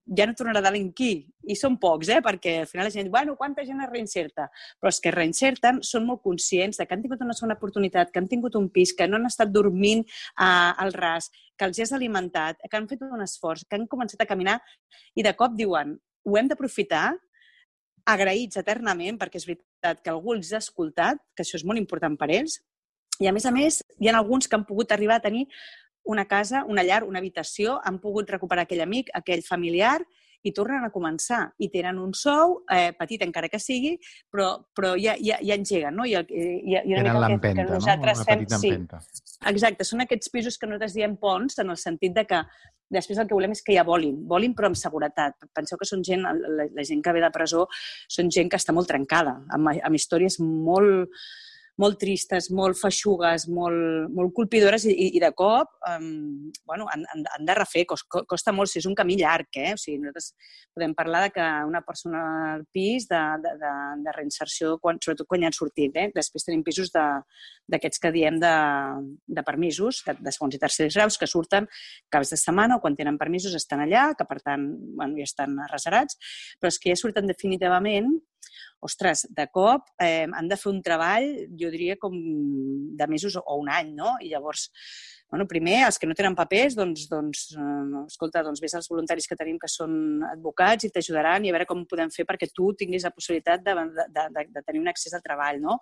ja 0.05 0.27
no 0.29 0.36
tornarà 0.38 0.62
a 0.62 0.65
delinquir. 0.67 1.25
I 1.50 1.55
són 1.58 1.79
pocs, 1.82 2.12
eh? 2.13 2.20
perquè 2.25 2.60
al 2.62 2.70
final 2.70 2.86
la 2.88 2.94
gent 2.94 3.08
diu, 3.08 3.13
bueno, 3.15 3.36
quanta 3.39 3.65
gent 3.65 3.82
es 3.82 3.89
reinserta? 3.89 4.48
Però 4.79 4.91
els 4.91 5.01
que 5.01 5.10
es 5.10 5.15
reinserten 5.15 5.82
són 5.82 6.05
molt 6.05 6.22
conscients 6.22 6.77
de 6.77 6.86
que 6.86 6.94
han 6.94 7.01
tingut 7.01 7.24
una 7.25 7.34
segona 7.38 7.58
oportunitat, 7.58 8.12
que 8.13 8.22
han 8.22 8.29
tingut 8.29 8.55
un 8.60 8.70
pis, 8.70 8.94
que 8.94 9.08
no 9.10 9.17
han 9.17 9.25
estat 9.29 9.50
dormint 9.53 10.05
uh, 10.05 10.74
al 10.86 10.94
ras, 10.94 11.32
que 11.58 11.65
els 11.65 11.82
has 11.82 11.96
alimentat, 11.98 12.62
que 12.62 12.77
han 12.77 12.89
fet 12.91 13.01
un 13.05 13.25
esforç, 13.25 13.65
que 13.65 13.79
han 13.79 13.88
començat 13.89 14.22
a 14.22 14.29
caminar 14.29 14.60
i 15.15 15.25
de 15.25 15.34
cop 15.38 15.58
diuen, 15.58 15.96
ho 16.25 16.38
hem 16.38 16.51
d'aprofitar 16.51 17.08
agraïts 18.05 18.62
eternament, 18.62 19.17
perquè 19.17 19.41
és 19.41 19.48
veritat 19.50 20.01
que 20.05 20.13
algú 20.13 20.36
els 20.36 20.51
ha 20.53 20.62
escoltat, 20.62 21.17
que 21.34 21.41
això 21.41 21.58
és 21.58 21.65
molt 21.65 21.82
important 21.82 22.13
per 22.20 22.29
ells, 22.29 22.60
i 23.19 23.27
a 23.27 23.34
més 23.36 23.45
a 23.45 23.51
més 23.55 23.81
hi 24.00 24.10
ha 24.10 24.17
alguns 24.17 24.48
que 24.48 24.55
han 24.57 24.65
pogut 24.67 24.91
arribar 24.91 25.19
a 25.19 25.24
tenir 25.24 25.48
una 26.05 26.25
casa, 26.29 26.63
una 26.69 26.84
llar, 26.84 27.03
una 27.03 27.19
habitació, 27.19 27.79
han 27.84 27.98
pogut 28.00 28.29
recuperar 28.29 28.65
aquell 28.67 28.84
amic, 28.84 29.10
aquell 29.17 29.41
familiar 29.43 29.98
i 30.45 30.51
tornen 30.53 30.84
a 30.86 30.91
començar. 30.93 31.39
I 31.57 31.72
tenen 31.74 31.98
un 31.98 32.12
sou, 32.13 32.60
eh, 32.69 32.91
petit 32.93 33.24
encara 33.25 33.50
que 33.50 33.57
sigui, 33.57 33.95
però, 34.29 34.51
però 34.77 34.93
ja, 34.93 35.15
ja, 35.17 35.39
ja 35.41 35.57
engeguen, 35.57 35.95
no? 35.98 36.05
I, 36.05 36.13
el- 36.19 36.29
i, 36.29 36.43
i, 36.75 36.75
i 36.75 36.93
una 36.93 37.01
Tenen 37.01 37.22
l'empenta, 37.24 37.63
no? 37.65 37.79
Una 37.81 38.13
fem, 38.13 38.43
petita 38.43 38.60
sí, 38.62 38.69
empenta. 38.69 39.00
Exacte, 39.50 39.88
són 39.89 40.05
aquests 40.05 40.29
pisos 40.29 40.60
que 40.62 40.69
nosaltres 40.69 40.93
diem 40.93 41.17
ponts 41.17 41.57
en 41.63 41.74
el 41.74 41.81
sentit 41.81 42.13
de 42.13 42.25
que 42.29 42.43
després 42.93 43.17
el 43.17 43.25
que 43.25 43.34
volem 43.34 43.55
és 43.55 43.63
que 43.65 43.74
ja 43.74 43.84
volin, 43.88 44.19
volin 44.29 44.53
però 44.53 44.69
amb 44.69 44.77
seguretat. 44.77 45.48
Penseu 45.57 45.81
que 45.81 45.89
són 45.89 46.05
gent, 46.05 46.22
la, 46.22 46.67
la 46.69 46.86
gent 46.86 47.01
que 47.01 47.15
ve 47.17 47.25
de 47.25 47.31
presó, 47.34 47.65
són 48.07 48.29
gent 48.29 48.53
que 48.53 48.62
està 48.62 48.75
molt 48.77 48.88
trencada, 48.91 49.39
amb, 49.57 49.74
amb 49.74 49.98
històries 49.98 50.38
molt, 50.39 51.10
molt 51.82 51.98
tristes, 52.00 52.48
molt 52.55 52.77
feixugues, 52.79 53.48
molt, 53.51 54.08
molt 54.15 54.32
colpidores 54.36 54.86
i, 54.88 54.94
i, 55.10 55.20
de 55.20 55.32
cop 55.36 55.74
um, 55.89 56.51
bueno, 56.67 56.88
han, 56.91 57.03
han, 57.12 57.25
han 57.36 57.48
de 57.48 57.55
refer, 57.58 57.84
cos, 57.89 58.05
costa 58.08 58.53
molt, 58.55 58.72
si 58.72 58.79
és 58.79 58.88
un 58.88 58.96
camí 58.96 59.17
llarg, 59.20 59.50
eh? 59.60 59.74
O 59.75 59.79
sigui, 59.79 60.00
nosaltres 60.00 60.32
podem 60.75 60.96
parlar 60.96 61.25
de 61.25 61.34
que 61.36 61.48
una 61.67 61.82
persona 61.86 62.22
al 62.53 62.65
pis 62.72 63.10
de, 63.12 63.22
de, 63.44 63.55
de, 63.60 63.74
de 64.05 64.15
reinserció, 64.15 64.77
quan, 64.84 65.01
sobretot 65.03 65.27
quan 65.27 65.44
ja 65.44 65.51
han 65.51 65.58
sortit, 65.58 66.00
eh? 66.00 66.08
Després 66.15 66.48
tenim 66.48 66.63
pisos 66.65 66.94
d'aquests 66.96 68.03
que 68.03 68.13
diem 68.15 68.39
de, 68.39 68.55
de 69.39 69.46
permisos, 69.48 70.03
de, 70.08 70.15
de 70.24 70.36
segons 70.36 70.55
i 70.55 70.62
tercers 70.62 70.96
graus, 70.96 71.20
que 71.20 71.29
surten 71.29 71.67
caps 72.13 72.32
de 72.32 72.39
setmana 72.39 72.79
o 72.79 72.84
quan 72.84 72.96
tenen 72.96 73.20
permisos 73.20 73.55
estan 73.58 73.84
allà, 73.84 74.08
que 74.15 74.27
per 74.29 74.39
tant 74.46 74.70
bueno, 74.96 75.20
ja 75.20 75.27
estan 75.27 75.60
reserats, 75.72 76.20
però 76.60 76.72
els 76.72 76.79
que 76.79 76.94
ja 76.94 77.00
surten 77.00 77.27
definitivament, 77.27 78.13
ostres, 78.84 79.25
de 79.29 79.48
cop 79.53 79.88
eh, 80.01 80.25
han 80.25 80.50
de 80.51 80.58
fer 80.60 80.72
un 80.72 80.82
treball, 80.86 81.27
jo 81.60 81.72
diria, 81.74 81.98
com 82.01 82.15
de 82.15 83.08
mesos 83.12 83.38
o 83.41 83.60
un 83.62 83.70
any, 83.72 83.94
no? 83.98 84.15
I 84.22 84.34
llavors 84.34 84.70
bueno, 85.29 85.48
primer, 85.50 85.79
els 85.88 85.98
que 86.00 86.08
no 86.08 86.15
tenen 86.15 86.36
papers, 86.38 86.75
doncs, 86.77 87.08
doncs 87.10 87.48
eh, 87.58 88.01
escolta, 88.05 88.44
doncs 88.46 88.62
vés 88.63 88.75
als 88.77 88.88
voluntaris 88.91 89.25
que 89.27 89.38
tenim 89.39 89.58
que 89.60 89.70
són 89.72 90.22
advocats 90.29 90.86
i 90.86 90.91
t'ajudaran 90.94 91.44
i 91.44 91.50
a 91.51 91.55
veure 91.55 91.67
com 91.70 91.82
podem 91.89 92.12
fer 92.13 92.27
perquè 92.29 92.51
tu 92.53 92.70
tinguis 92.77 93.08
la 93.08 93.12
possibilitat 93.12 93.63
de, 93.65 93.74
de, 93.98 94.27
de, 94.38 94.46
de 94.53 94.63
tenir 94.63 94.84
un 94.84 94.91
accés 94.91 95.15
al 95.17 95.24
treball, 95.25 95.60
no? 95.63 95.79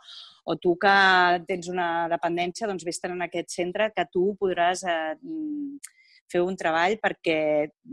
O 0.47 0.55
tu 0.55 0.77
que 0.79 0.95
tens 1.49 1.69
una 1.69 2.07
dependència, 2.11 2.69
doncs 2.71 2.87
vés 2.87 3.03
en 3.03 3.27
aquest 3.27 3.51
centre 3.51 3.91
que 3.93 4.07
tu 4.13 4.31
podràs 4.39 4.85
eh, 4.87 5.13
fer 6.31 6.41
un 6.43 6.57
treball 6.57 6.97
perquè 7.01 7.37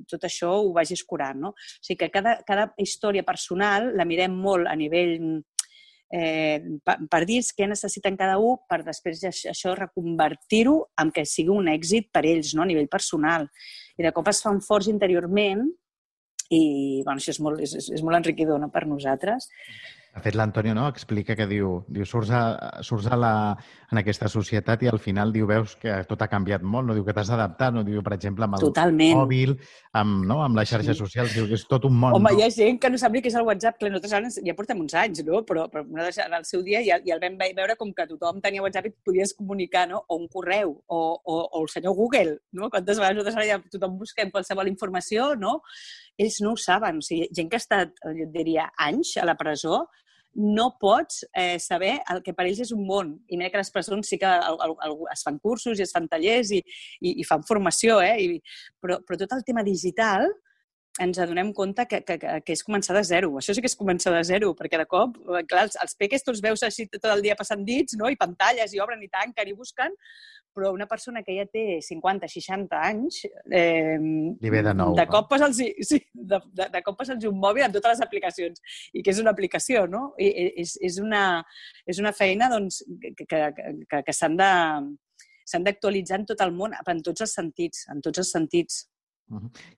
tot 0.08 0.25
això 0.26 0.52
ho 0.60 0.72
vagis 0.76 1.04
curant. 1.04 1.40
No? 1.40 1.52
O 1.54 1.84
sigui 1.84 1.99
que 2.04 2.10
cada, 2.12 2.38
cada 2.46 2.70
història 2.78 3.26
personal 3.26 3.92
la 3.96 4.06
mirem 4.08 4.34
molt 4.37 4.70
a 4.70 4.76
nivell 4.78 5.42
eh, 6.10 6.60
per, 6.84 6.96
per 7.10 7.22
dir 7.28 7.40
què 7.56 7.68
necessiten 7.70 8.18
cada 8.18 8.38
un 8.42 8.58
per 8.68 8.82
després 8.87 9.22
això 9.30 9.75
reconvertir-ho 9.78 10.76
en 11.00 11.12
que 11.14 11.26
sigui 11.28 11.54
un 11.54 11.70
èxit 11.72 12.10
per 12.12 12.25
ells, 12.26 12.54
no? 12.54 12.64
a 12.64 12.70
nivell 12.70 12.90
personal. 12.90 13.49
I 13.99 14.06
de 14.06 14.12
cop 14.16 14.28
es 14.32 14.42
fan 14.44 14.60
forts 14.64 14.90
interiorment 14.90 15.66
i 16.50 17.02
bueno, 17.06 17.20
això 17.20 17.30
és 17.30 17.40
molt, 17.42 17.62
és, 17.62 17.75
és 17.94 18.02
molt 18.02 18.18
enriquidor 18.18 18.58
no? 18.60 18.70
per 18.75 18.87
nosaltres. 18.90 19.46
De 20.11 20.19
fet, 20.25 20.35
l'Antonio 20.35 20.73
no, 20.75 20.88
explica 20.90 21.37
que 21.38 21.47
diu, 21.47 21.85
diu 21.87 22.02
surts, 22.09 22.33
a, 22.35 22.81
surts 22.83 23.07
a 23.07 23.17
la, 23.17 23.33
en 23.95 24.00
aquesta 24.00 24.26
societat 24.33 24.83
i 24.83 24.88
al 24.90 24.99
final 24.99 25.31
diu, 25.31 25.47
veus 25.47 25.76
que 25.79 26.00
tot 26.09 26.25
ha 26.25 26.26
canviat 26.33 26.64
molt, 26.67 26.88
no 26.88 26.97
diu 26.97 27.05
que 27.07 27.14
t'has 27.14 27.31
adaptat, 27.31 27.71
no 27.76 27.85
diu, 27.87 28.02
per 28.02 28.17
exemple, 28.17 28.49
amb 28.49 28.59
el 28.59 28.64
Totalment. 28.64 29.14
mòbil, 29.21 29.55
amb, 30.00 30.25
no, 30.26 30.40
amb 30.43 30.59
les 30.59 30.73
xarxes 30.73 30.99
sí. 30.99 31.05
socials, 31.05 31.37
diu 31.37 31.47
que 31.47 31.55
és 31.55 31.62
tot 31.71 31.87
un 31.87 31.95
món. 31.95 32.17
Home, 32.19 32.33
no? 32.35 32.40
hi 32.40 32.43
ha 32.43 32.50
gent 32.57 32.81
que 32.83 32.90
no 32.90 32.99
sap 32.99 33.14
ni 33.14 33.23
què 33.23 33.31
és 33.31 33.37
el 33.38 33.47
WhatsApp, 33.47 33.79
que 33.79 33.87
nosaltres 33.87 34.17
ara 34.19 34.33
ja 34.50 34.57
portem 34.59 34.83
uns 34.83 34.97
anys, 34.99 35.23
no? 35.29 35.45
però, 35.47 35.69
però 35.71 35.87
en 35.87 36.37
el 36.40 36.49
seu 36.49 36.67
dia 36.67 36.83
ja, 36.87 36.99
ja 37.07 37.14
el 37.14 37.23
vam 37.23 37.38
veure 37.38 37.79
com 37.79 37.95
que 37.95 38.09
tothom 38.11 38.43
tenia 38.43 38.67
WhatsApp 38.67 38.90
i 38.90 38.95
podies 39.07 39.37
comunicar, 39.38 39.87
no? 39.95 40.02
o 40.09 40.19
un 40.19 40.26
correu, 40.26 40.75
o, 40.88 41.00
o, 41.23 41.38
o 41.38 41.62
el 41.62 41.71
senyor 41.71 41.95
Google, 41.95 42.40
no? 42.50 42.67
Quantes 42.67 42.99
vegades 42.99 43.21
nosaltres 43.21 43.38
ara 43.38 43.47
ja 43.47 43.62
tothom 43.71 43.95
busquem 44.02 44.35
qualsevol 44.35 44.75
informació, 44.75 45.37
no? 45.38 45.61
Ells 46.19 46.43
no 46.43 46.57
ho 46.57 46.61
saben. 46.61 46.99
O 46.99 47.05
sigui, 47.05 47.31
gent 47.37 47.49
que 47.49 47.57
ha 47.57 47.62
estat, 47.62 47.95
jo 48.19 48.26
diria, 48.35 48.67
anys 48.90 49.14
a 49.21 49.25
la 49.29 49.38
presó, 49.38 49.85
no 50.34 50.76
pots 50.80 51.25
eh, 51.34 51.58
saber 51.58 51.96
el 52.12 52.22
que 52.22 52.34
per 52.37 52.46
ells 52.46 52.62
és 52.66 52.75
un 52.75 52.84
món. 52.87 53.16
I 53.28 53.38
mira 53.38 53.50
que 53.50 53.60
les 53.60 53.72
presons 53.75 54.08
sí 54.08 54.18
que 54.18 54.28
el, 54.30 54.58
el, 54.66 54.76
el, 54.87 54.94
es 55.12 55.25
fan 55.26 55.40
cursos 55.42 55.78
i 55.78 55.87
es 55.87 55.94
fan 55.94 56.08
tallers 56.08 56.52
i, 56.54 56.60
i, 57.00 57.16
i 57.20 57.26
fan 57.26 57.42
formació, 57.49 57.99
eh? 58.04 58.14
I, 58.22 58.38
però, 58.80 59.00
però 59.06 59.18
tot 59.20 59.34
el 59.37 59.44
tema 59.46 59.66
digital 59.66 60.28
ens 60.99 61.18
adonem 61.23 61.52
compte 61.54 61.85
que, 61.87 62.00
que, 62.02 62.16
que 62.18 62.54
és 62.56 62.64
començar 62.66 62.97
de 62.97 63.04
zero. 63.06 63.30
Això 63.38 63.54
sí 63.54 63.62
que 63.62 63.70
és 63.70 63.78
començar 63.78 64.12
de 64.14 64.25
zero, 64.26 64.50
perquè 64.59 64.80
de 64.80 64.88
cop, 64.90 65.14
eh, 65.37 65.44
clar, 65.49 65.68
els, 65.68 65.78
els 65.85 65.94
peques 66.00 66.25
tu 66.26 66.35
els 66.35 66.42
veus 66.42 66.64
així 66.66 66.88
tot 66.90 67.06
el 67.12 67.23
dia 67.23 67.37
passant 67.38 67.62
dits, 67.64 67.94
no? 68.00 68.11
i 68.11 68.18
pantalles, 68.18 68.75
i 68.75 68.82
obren 68.82 69.02
i 69.04 69.09
tanquen 69.12 69.49
i 69.49 69.56
busquen, 69.56 69.94
però 70.50 70.73
una 70.75 70.88
persona 70.90 71.23
que 71.23 71.37
ja 71.37 71.47
té 71.47 71.78
50, 71.87 72.28
60 72.28 72.80
anys... 72.88 73.20
Eh, 73.54 73.99
Li 74.42 74.50
ve 74.50 74.64
de 74.66 74.75
nou. 74.75 74.97
De 74.99 75.06
cop 75.11 75.28
passa'ls 75.30 75.61
sí, 75.87 76.00
de, 76.12 76.40
de, 76.59 76.66
de 76.75 76.82
cop 76.87 76.99
passa'ls 76.99 77.28
un 77.30 77.38
mòbil 77.38 77.68
amb 77.68 77.76
totes 77.76 77.94
les 77.94 78.02
aplicacions. 78.06 78.59
I 78.92 79.04
que 79.06 79.14
és 79.14 79.23
una 79.23 79.30
aplicació, 79.30 79.87
no? 79.90 80.11
I, 80.18 80.50
és, 80.64 80.75
és, 80.82 80.99
una, 81.02 81.44
és 81.87 82.02
una 82.02 82.12
feina 82.16 82.50
doncs, 82.50 82.82
que, 82.99 83.28
que, 83.30 83.44
que, 83.87 84.02
que 84.09 84.16
s'han 84.16 84.37
de 84.40 84.50
s'han 85.50 85.66
d'actualitzar 85.66 86.20
en 86.20 86.26
tot 86.30 86.42
el 86.44 86.52
món, 86.54 86.75
en 86.78 87.00
tots 87.02 87.25
els 87.25 87.32
sentits, 87.35 87.87
en 87.90 88.02
tots 88.04 88.23
els 88.23 88.30
sentits. 88.35 88.85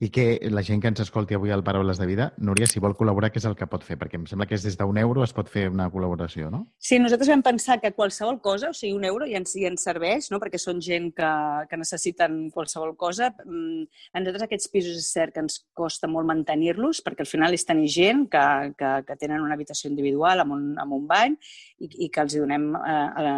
I 0.00 0.08
que 0.10 0.24
la 0.50 0.62
gent 0.64 0.80
que 0.80 0.88
ens 0.88 1.02
escolti 1.04 1.36
avui 1.36 1.52
al 1.52 1.64
Paraules 1.64 1.98
de 2.00 2.06
Vida, 2.08 2.30
Núria, 2.40 2.66
si 2.70 2.80
vol 2.80 2.94
col·laborar, 2.96 3.28
què 3.32 3.40
és 3.42 3.46
el 3.48 3.56
que 3.58 3.68
pot 3.68 3.84
fer? 3.84 3.98
Perquè 4.00 4.16
em 4.16 4.24
sembla 4.28 4.46
que 4.48 4.56
és 4.56 4.64
des 4.64 4.78
d'un 4.80 4.98
euro 5.00 5.24
es 5.26 5.34
pot 5.36 5.50
fer 5.52 5.66
una 5.70 5.88
col·laboració, 5.92 6.48
no? 6.52 6.62
Sí, 6.80 6.98
nosaltres 7.02 7.28
vam 7.28 7.44
pensar 7.44 7.78
que 7.82 7.92
qualsevol 7.92 8.40
cosa, 8.40 8.70
o 8.72 8.76
sigui, 8.76 8.94
un 8.96 9.04
euro 9.08 9.28
ja 9.28 9.40
ens, 9.40 9.52
ja 9.58 9.68
ens 9.68 9.84
serveix, 9.84 10.30
no? 10.32 10.40
perquè 10.42 10.60
són 10.60 10.80
gent 10.84 11.10
que, 11.16 11.32
que 11.68 11.80
necessiten 11.80 12.38
qualsevol 12.54 12.94
cosa. 12.96 13.32
Mm, 13.44 13.84
a 14.12 14.22
nosaltres 14.22 14.46
aquests 14.48 14.72
pisos 14.72 14.96
és 15.02 15.10
cert 15.12 15.36
que 15.36 15.44
ens 15.44 15.60
costa 15.76 16.08
molt 16.08 16.28
mantenir-los, 16.30 17.02
perquè 17.04 17.26
al 17.26 17.30
final 17.30 17.52
és 17.52 17.66
tenir 17.68 17.90
gent 17.92 18.24
que, 18.32 18.46
que, 18.78 18.94
que 19.08 19.18
tenen 19.20 19.44
una 19.44 19.58
habitació 19.58 19.90
individual 19.92 20.46
amb 20.46 20.56
un, 20.56 20.66
amb 20.80 20.96
un 20.96 21.06
bany 21.10 21.36
i, 21.82 21.90
i 22.06 22.10
que 22.12 22.24
els 22.24 22.38
donem 22.40 22.70
eh, 22.78 23.28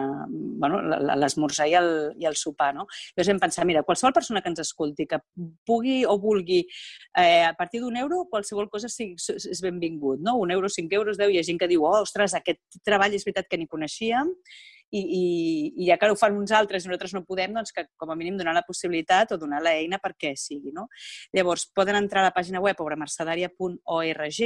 bueno, 0.63 0.81
l'esmorzar 1.19 1.67
i, 1.71 1.77
el, 1.81 1.93
i 2.23 2.31
el 2.31 2.39
sopar. 2.39 2.71
No? 2.77 2.87
Llavors 3.15 3.33
vam 3.35 3.43
pensar, 3.49 3.67
mira, 3.67 3.83
qualsevol 3.87 4.15
persona 4.15 4.43
que 4.45 4.53
ens 4.53 4.63
escolti, 4.63 5.09
que 5.11 5.21
pugui 5.67 6.04
o 6.09 6.19
vulgui 6.21 6.63
eh, 6.65 7.45
a 7.45 7.55
partir 7.59 7.81
d'un 7.83 7.97
euro, 8.01 8.25
qualsevol 8.31 8.69
cosa 8.73 8.91
sigui, 8.93 9.17
és 9.17 9.65
benvingut. 9.65 10.23
No? 10.25 10.39
Un 10.43 10.55
euro, 10.55 10.71
cinc 10.73 10.93
euros, 10.93 11.19
deu. 11.21 11.33
Hi 11.33 11.41
ha 11.41 11.47
gent 11.47 11.61
que 11.61 11.71
diu, 11.71 11.85
oh, 11.89 12.03
ostres, 12.05 12.37
aquest 12.39 12.81
treball 12.85 13.15
és 13.17 13.27
veritat 13.27 13.51
que 13.51 13.61
ni 13.61 13.69
coneixíem, 13.71 14.33
i, 14.95 15.01
i, 15.01 15.25
i 15.83 15.89
ja 15.89 15.97
que 15.99 16.11
ho 16.11 16.17
fan 16.19 16.37
uns 16.39 16.53
altres 16.55 16.85
i 16.85 16.89
nosaltres 16.89 17.15
no 17.17 17.25
podem, 17.27 17.55
doncs 17.57 17.75
que 17.75 17.87
com 17.99 18.13
a 18.13 18.17
mínim 18.19 18.39
donar 18.39 18.55
la 18.55 18.65
possibilitat 18.67 19.35
o 19.35 19.41
donar 19.41 19.63
l'eina 19.65 19.99
perquè 20.03 20.35
sigui. 20.39 20.71
No? 20.77 20.87
Llavors, 21.35 21.67
poden 21.75 21.99
entrar 21.99 22.23
a 22.23 22.29
la 22.29 22.35
pàgina 22.37 22.63
web 22.63 22.81
obremercedària.org 22.85 24.41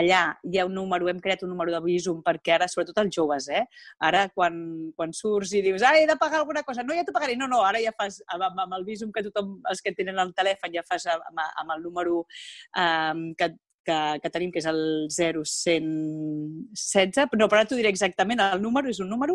allà 0.00 0.22
hi 0.44 0.58
ha 0.58 0.66
un 0.68 0.74
número, 0.76 1.08
hem 1.10 1.20
creat 1.24 1.44
un 1.46 1.52
número 1.54 1.74
de 1.74 1.80
Visum 1.84 2.22
perquè 2.24 2.56
ara, 2.56 2.68
sobretot 2.70 3.00
els 3.04 3.14
joves, 3.14 3.48
eh? 3.48 3.64
ara 4.08 4.26
quan, 4.34 4.58
quan 4.96 5.14
surts 5.16 5.54
i 5.56 5.62
dius 5.64 5.84
ah, 5.86 5.94
he 5.98 6.06
de 6.08 6.18
pagar 6.20 6.42
alguna 6.42 6.64
cosa, 6.66 6.84
no, 6.86 6.96
ja 6.96 7.06
t'ho 7.06 7.16
pagaré, 7.16 7.36
no, 7.38 7.48
no, 7.50 7.62
ara 7.66 7.82
ja 7.84 7.94
fas 7.96 8.20
amb, 8.34 8.48
amb 8.50 8.76
el 8.78 8.86
Visum 8.88 9.14
que 9.14 9.24
tothom, 9.28 9.58
els 9.70 9.84
que 9.84 9.94
tenen 9.96 10.18
el 10.18 10.34
telèfon, 10.36 10.74
ja 10.74 10.84
fas 10.86 11.08
amb, 11.14 11.40
amb 11.40 11.76
el 11.76 11.82
número 11.84 12.24
um, 12.24 13.24
que, 13.38 13.52
que, 13.88 14.20
que 14.22 14.30
tenim, 14.32 14.50
que 14.52 14.60
és 14.60 14.66
el 14.68 15.08
0116, 15.08 17.32
no, 17.40 17.48
però 17.48 17.60
ara 17.60 17.68
t'ho 17.68 17.78
diré 17.78 17.90
exactament, 17.92 18.40
el 18.44 18.60
número 18.62 18.88
és 18.92 19.00
un 19.04 19.10
número, 19.12 19.34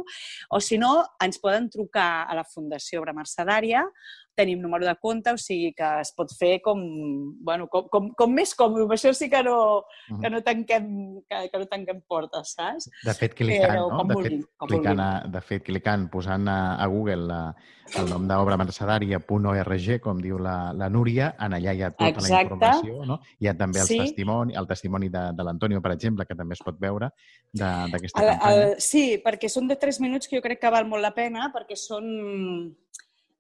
o 0.54 0.58
si 0.62 0.78
no, 0.82 0.92
ens 1.24 1.38
poden 1.42 1.70
trucar 1.74 2.12
a 2.28 2.34
la 2.38 2.46
Fundació 2.48 3.02
Obra 3.02 3.16
Mercedària 3.18 3.82
tenim 4.36 4.62
número 4.62 4.86
de 4.86 4.96
compte, 5.02 5.34
o 5.34 5.40
sigui 5.40 5.72
que 5.78 5.90
es 6.02 6.14
pot 6.18 6.32
fer 6.38 6.58
com, 6.66 6.82
bueno, 7.46 7.68
com, 7.72 7.88
com, 7.92 8.10
com 8.18 8.34
més 8.34 8.54
còmode. 8.58 8.88
Per 8.90 8.98
això 8.98 9.14
sí 9.18 9.30
que 9.32 9.44
no, 9.46 9.58
que 10.22 10.32
no, 10.34 10.42
tanquem, 10.46 10.90
que, 11.30 11.44
que 11.52 11.62
no 11.62 11.70
tanquem 11.70 12.02
portes, 12.10 12.56
saps? 12.58 12.90
De 13.06 13.16
fet, 13.18 13.38
clicant, 13.38 13.70
Però, 13.70 13.88
no? 13.92 14.02
De 14.04 14.18
fet, 14.18 14.18
vulguin, 14.18 14.44
clicant, 14.68 15.04
a, 15.04 15.12
de 15.34 15.44
fet, 15.46 15.66
clicant, 15.70 16.10
posant 16.14 16.50
a, 16.52 16.60
a 16.82 16.90
Google 16.92 17.22
la, 17.30 17.42
el 18.00 18.10
nom 18.10 18.26
d'obra 18.30 18.58
mercedària.org, 18.60 19.90
com 20.04 20.22
diu 20.24 20.40
la, 20.42 20.58
la 20.78 20.90
Núria, 20.94 21.34
en 21.44 21.58
allà 21.58 21.74
hi 21.74 21.84
ha 21.86 21.92
tota 21.94 22.12
Exacte. 22.12 22.34
la 22.34 22.44
informació, 22.48 23.08
no? 23.10 23.20
Hi 23.40 23.50
ha 23.52 23.56
també 23.60 23.84
el 23.84 23.90
sí. 23.90 24.00
testimoni, 24.02 24.58
el 24.60 24.70
testimoni 24.70 25.10
de, 25.14 25.26
de 25.38 25.48
l'Antonio, 25.48 25.82
per 25.84 25.94
exemple, 25.96 26.26
que 26.30 26.38
també 26.40 26.58
es 26.58 26.64
pot 26.66 26.80
veure 26.82 27.12
d'aquesta 27.54 28.24
campanya. 28.24 28.54
El, 28.54 28.78
sí, 28.84 29.06
perquè 29.24 29.52
són 29.52 29.70
de 29.70 29.78
3 29.80 30.02
minuts 30.04 30.30
que 30.30 30.40
jo 30.40 30.46
crec 30.46 30.64
que 30.64 30.74
val 30.74 30.90
molt 30.90 31.06
la 31.06 31.14
pena, 31.16 31.52
perquè 31.54 31.78
són 31.80 32.10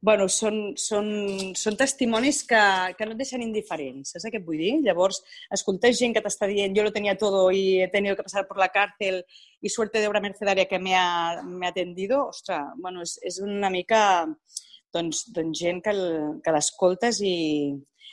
bueno, 0.03 0.25
són, 0.27 0.73
són, 0.75 1.07
són 1.55 1.77
testimonis 1.79 2.41
que, 2.47 2.61
que 2.97 3.05
no 3.07 3.15
et 3.15 3.21
deixen 3.21 3.43
indiferents, 3.45 4.11
saps 4.11 4.27
què 4.27 4.41
et 4.41 4.45
vull 4.45 4.59
dir? 4.59 4.73
Llavors, 4.83 5.21
escoltes 5.55 5.95
gent 6.01 6.15
que 6.15 6.23
t'està 6.25 6.49
dient 6.51 6.75
yo 6.75 6.83
lo 6.83 6.91
tenía 6.91 7.15
todo 7.17 7.45
y 7.55 7.79
he 7.81 7.87
tenido 7.87 8.17
que 8.17 8.25
pasar 8.27 8.45
por 8.45 8.59
la 8.59 8.67
cárcel 8.67 9.23
y 9.61 9.69
suerte 9.69 10.01
de 10.01 10.09
obra 10.09 10.19
mercedaria 10.19 10.67
que 10.67 10.79
me 10.79 10.95
ha, 10.95 11.41
me 11.43 11.65
ha 11.65 11.69
atendido, 11.69 12.27
ostres, 12.27 12.75
bueno, 12.83 13.01
és, 13.07 13.15
és 13.23 13.39
una 13.39 13.71
mica 13.71 14.03
doncs, 14.93 15.23
doncs 15.31 15.63
gent 15.63 15.79
que, 15.87 15.95
que 16.43 16.53
l'escoltes 16.53 17.23
i, 17.23 17.37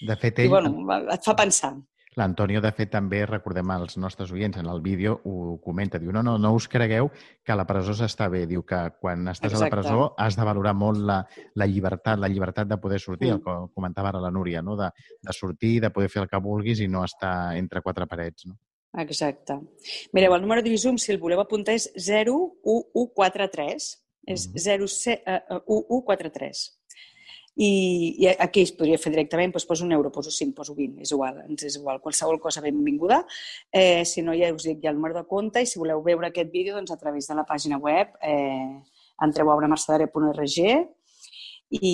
de 0.06 0.16
fet, 0.16 0.38
ell... 0.38 0.46
i 0.46 0.54
bueno, 0.54 0.86
et 1.10 1.26
fa 1.26 1.34
pensar. 1.36 1.74
L'Antonio, 2.20 2.60
de 2.60 2.68
fet, 2.76 2.90
també, 2.92 3.22
recordem 3.24 3.70
als 3.72 3.96
nostres 3.96 4.28
oients, 4.34 4.58
en 4.60 4.66
el 4.68 4.82
vídeo 4.84 5.14
ho 5.24 5.56
comenta, 5.64 5.96
diu, 5.98 6.12
no, 6.12 6.22
no, 6.26 6.36
no 6.38 6.52
us 6.56 6.68
cregueu 6.68 7.08
que 7.44 7.52
a 7.54 7.56
la 7.56 7.64
presó 7.68 7.94
s'està 7.96 8.28
bé, 8.32 8.46
diu 8.50 8.62
que 8.68 8.80
quan 9.00 9.18
estàs 9.32 9.52
Exacte. 9.54 9.62
a 9.62 9.64
la 9.64 9.70
presó 9.72 10.14
has 10.20 10.36
de 10.36 10.44
valorar 10.44 10.74
molt 10.76 11.00
la, 11.10 11.18
la 11.56 11.66
llibertat, 11.70 12.18
la 12.20 12.28
llibertat 12.28 12.66
de 12.68 12.78
poder 12.82 13.00
sortir, 13.00 13.30
mm. 13.30 13.34
el 13.38 13.42
que 13.44 13.52
comentava 13.74 14.08
ara 14.12 14.20
la 14.20 14.32
Núria, 14.34 14.60
no? 14.62 14.76
de, 14.76 14.88
de 15.22 15.32
sortir, 15.36 15.80
de 15.80 15.90
poder 15.94 16.10
fer 16.12 16.22
el 16.24 16.28
que 16.28 16.44
vulguis 16.44 16.80
i 16.84 16.88
no 16.88 17.04
estar 17.08 17.56
entre 17.56 17.80
quatre 17.80 18.06
parets. 18.10 18.46
No? 18.50 18.54
Exacte. 19.00 19.54
Mireu, 20.12 20.34
el 20.34 20.42
número 20.42 20.62
de 20.62 20.70
Visum, 20.70 20.98
si 20.98 21.12
el 21.14 21.18
voleu 21.22 21.40
apuntar, 21.40 21.74
és 21.78 21.92
01143. 21.96 23.98
És 24.26 24.48
mm 24.48 24.52
-hmm. 24.52 24.56
01143. 25.66 26.79
I, 27.60 27.70
i 28.24 28.28
aquí 28.32 28.62
es 28.64 28.72
podria 28.72 28.98
fer 29.00 29.12
directament, 29.12 29.52
doncs 29.52 29.66
poso 29.68 29.84
un 29.84 29.92
euro, 29.92 30.12
poso 30.14 30.32
5, 30.32 30.54
poso 30.56 30.74
20, 30.76 31.02
és 31.04 31.12
igual, 31.12 31.42
ens 31.44 31.66
és 31.68 31.76
igual, 31.76 32.00
qualsevol 32.00 32.40
cosa 32.40 32.62
benvinguda. 32.64 33.20
Eh, 33.70 34.04
si 34.08 34.24
no, 34.24 34.32
ja 34.36 34.48
us 34.54 34.64
dic, 34.64 34.80
hi 34.80 34.88
ha 34.88 34.94
el 34.94 34.96
número 34.96 35.18
de 35.18 35.26
compte 35.28 35.60
i 35.60 35.68
si 35.68 35.80
voleu 35.82 36.00
veure 36.06 36.30
aquest 36.30 36.52
vídeo, 36.54 36.78
doncs 36.78 36.94
a 36.94 36.98
través 37.00 37.28
de 37.28 37.36
la 37.36 37.44
pàgina 37.48 37.76
web 37.82 38.16
eh, 38.24 38.80
entreu 39.20 39.50
a 39.50 39.58
obremercedària.org 39.58 40.56
i, 41.70 41.90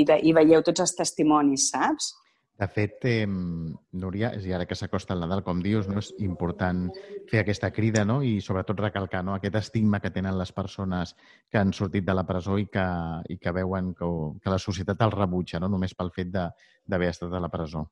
i 0.02 0.32
veieu 0.34 0.64
tots 0.64 0.82
els 0.86 0.96
testimonis, 0.98 1.68
saps? 1.74 2.14
De 2.56 2.66
fet, 2.72 3.04
eh, 3.04 3.26
Núria, 3.26 4.30
i 4.40 4.52
ara 4.56 4.64
que 4.64 4.76
s'acosta 4.78 5.12
el 5.12 5.20
Nadal, 5.20 5.42
com 5.44 5.58
dius, 5.60 5.90
no, 5.90 6.00
és 6.00 6.08
important 6.24 6.86
fer 7.28 7.42
aquesta 7.42 7.68
crida 7.68 8.04
no? 8.08 8.22
i 8.24 8.38
sobretot 8.40 8.80
recalcar 8.80 9.20
no? 9.26 9.34
aquest 9.36 9.58
estigma 9.60 10.00
que 10.00 10.12
tenen 10.14 10.38
les 10.38 10.54
persones 10.56 11.12
que 11.52 11.60
han 11.60 11.74
sortit 11.76 12.06
de 12.06 12.14
la 12.16 12.24
presó 12.24 12.56
i 12.56 12.64
que, 12.72 12.86
i 13.28 13.36
que 13.36 13.52
veuen 13.52 13.92
que, 13.98 14.08
que 14.40 14.54
la 14.54 14.62
societat 14.62 15.04
els 15.04 15.18
rebutja, 15.18 15.60
no? 15.60 15.68
només 15.68 15.92
pel 15.94 16.14
fet 16.16 16.32
d'haver 16.32 17.12
estat 17.12 17.36
a 17.36 17.44
la 17.44 17.52
presó. 17.52 17.84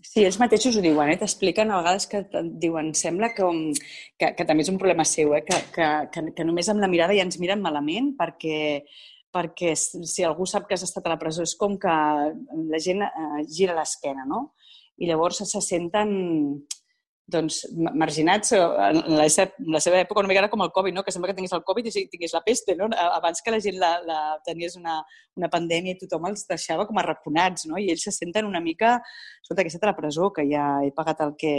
Sí, 0.00 0.24
ells 0.24 0.40
mateixos 0.40 0.74
ho 0.74 0.82
diuen, 0.82 1.12
eh? 1.12 1.18
t'expliquen 1.20 1.70
a 1.70 1.78
vegades 1.78 2.08
que 2.10 2.24
diuen, 2.58 2.90
sembla 2.96 3.30
que, 3.36 3.46
que, 4.18 4.32
que 4.34 4.46
també 4.48 4.64
és 4.64 4.72
un 4.72 4.80
problema 4.80 5.04
seu, 5.06 5.36
eh? 5.36 5.44
que, 5.46 5.58
que, 5.76 5.88
que, 6.10 6.24
que 6.34 6.46
només 6.48 6.70
amb 6.72 6.82
la 6.82 6.90
mirada 6.90 7.14
ja 7.14 7.26
ens 7.26 7.38
miren 7.38 7.62
malament 7.62 8.14
perquè 8.18 8.80
perquè 9.34 9.76
si 9.78 10.24
algú 10.26 10.46
sap 10.46 10.66
que 10.66 10.74
has 10.74 10.84
estat 10.86 11.06
a 11.06 11.14
la 11.14 11.20
presó 11.20 11.44
és 11.46 11.54
com 11.58 11.76
que 11.78 11.94
la 12.72 12.82
gent 12.82 13.04
eh, 13.06 13.42
gira 13.46 13.76
l'esquena, 13.78 14.26
no? 14.26 14.50
I 15.00 15.08
llavors 15.08 15.40
se 15.48 15.62
senten 15.64 16.10
doncs, 17.30 17.60
marginats 17.94 18.52
en 18.52 18.98
la, 19.14 19.26
en 19.26 19.70
la 19.74 19.80
seva 19.82 20.00
època 20.02 20.22
una 20.22 20.30
mica 20.30 20.48
com 20.50 20.64
el 20.64 20.72
Covid, 20.74 20.96
no? 20.96 21.04
que 21.06 21.14
sembla 21.14 21.30
que 21.30 21.36
tinguis 21.38 21.54
el 21.56 21.62
Covid 21.66 21.86
i 21.86 22.04
tinguis 22.10 22.34
la 22.34 22.42
peste. 22.46 22.74
No? 22.76 22.90
Abans 22.90 23.42
que 23.44 23.54
la 23.54 23.60
gent 23.62 23.78
la, 23.80 23.92
la, 24.06 24.18
tenies 24.46 24.76
una, 24.80 24.98
una 25.38 25.50
pandèmia 25.52 25.94
i 25.94 26.00
tothom 26.00 26.28
els 26.30 26.44
deixava 26.50 26.86
com 26.88 27.00
arraconats, 27.00 27.68
no? 27.70 27.78
i 27.78 27.90
ells 27.94 28.08
se 28.08 28.14
senten 28.16 28.48
una 28.48 28.62
mica, 28.64 28.98
escolta, 29.40 29.64
que 29.64 29.72
a 29.80 29.90
la 29.92 29.96
presó, 29.96 30.32
que 30.34 30.46
ja 30.50 30.66
he 30.84 30.92
pagat 30.96 31.22
el 31.26 31.36
que, 31.38 31.54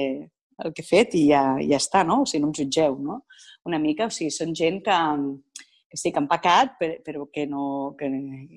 el 0.66 0.76
que 0.76 0.84
he 0.84 0.88
fet 0.88 1.16
i 1.18 1.28
ja, 1.32 1.44
ja 1.64 1.80
està, 1.80 2.04
no? 2.08 2.22
O 2.24 2.30
sigui, 2.30 2.44
no 2.44 2.52
em 2.52 2.58
jutgeu, 2.62 3.00
no? 3.02 3.22
Una 3.70 3.80
mica, 3.80 4.10
o 4.10 4.14
sigui, 4.14 4.34
són 4.36 4.54
gent 4.58 4.82
que, 4.86 4.98
que 5.92 6.00
sí, 6.00 6.12
que 6.12 6.22
han 6.22 6.30
pecat, 6.32 6.78
però 6.80 7.26
que, 7.34 7.44
no, 7.52 7.94
que, 8.00 8.08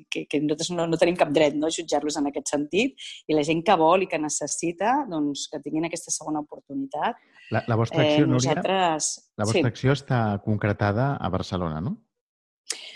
que, 0.07 0.25
que 0.31 0.41
nosaltres 0.41 0.71
no, 0.77 0.87
no 0.87 0.99
tenim 1.01 1.19
cap 1.19 1.33
dret 1.35 1.57
no, 1.59 1.67
a 1.67 1.75
jutjar-los 1.75 2.21
en 2.21 2.31
aquest 2.31 2.53
sentit. 2.55 2.95
I 3.27 3.35
la 3.35 3.43
gent 3.47 3.65
que 3.67 3.75
vol 3.81 4.07
i 4.07 4.11
que 4.11 4.21
necessita 4.23 5.01
doncs, 5.11 5.49
que 5.51 5.59
tinguin 5.65 5.89
aquesta 5.91 6.15
segona 6.15 6.45
oportunitat. 6.45 7.19
La, 7.51 7.65
la 7.67 7.79
vostra 7.81 8.05
acció, 8.07 8.29
eh, 8.29 8.31
nosaltres... 8.31 9.11
Núria, 9.19 9.43
la 9.43 9.49
vostra 9.51 9.65
sí. 9.65 9.73
acció 9.73 9.99
està 9.99 10.21
concretada 10.47 11.15
a 11.19 11.33
Barcelona, 11.35 11.83
no? 11.83 11.99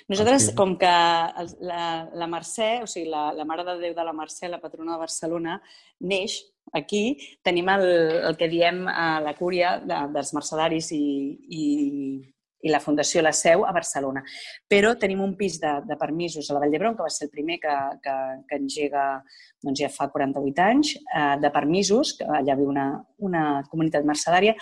Nosaltres, 0.09 0.53
com 0.57 0.79
que 0.81 0.89
la, 1.69 1.83
la 2.17 2.29
Mercè, 2.31 2.79
o 2.81 2.87
sigui, 2.89 3.11
la, 3.13 3.27
la 3.37 3.45
Mare 3.45 3.67
de 3.67 3.75
Déu 3.83 3.97
de 3.99 4.07
la 4.07 4.15
Mercè, 4.17 4.49
la 4.49 4.63
patrona 4.63 4.95
de 4.95 5.03
Barcelona, 5.03 5.59
neix 6.01 6.39
aquí, 6.79 7.19
tenim 7.45 7.69
el, 7.75 7.85
el 8.31 8.39
que 8.41 8.49
diem 8.49 8.87
a 8.89 9.19
la 9.21 9.35
cúria 9.37 9.77
de, 9.83 10.01
dels 10.15 10.33
mercedaris 10.37 10.93
i, 10.97 11.05
i 11.53 11.65
i 12.63 12.73
la 12.73 12.81
Fundació 12.83 13.23
La 13.23 13.33
Seu 13.37 13.65
a 13.67 13.73
Barcelona. 13.75 14.23
Però 14.71 14.95
tenim 14.99 15.21
un 15.23 15.35
pis 15.39 15.59
de, 15.63 15.71
de 15.87 15.97
permisos 16.01 16.49
a 16.49 16.57
la 16.57 16.63
Vall 16.63 16.75
d'Hebron, 16.75 16.97
que 16.97 17.07
va 17.07 17.13
ser 17.13 17.29
el 17.29 17.33
primer 17.35 17.59
que, 17.63 17.75
que, 18.03 18.17
que 18.49 18.59
engega 18.59 19.05
doncs 19.65 19.83
ja 19.83 19.91
fa 19.93 20.09
48 20.11 20.65
anys, 20.65 20.95
eh, 20.99 21.37
de 21.43 21.53
permisos, 21.55 22.15
que 22.19 22.27
allà 22.41 22.59
viu 22.59 22.71
una, 22.73 22.89
una 23.29 23.45
comunitat 23.71 24.07
mercedària. 24.07 24.57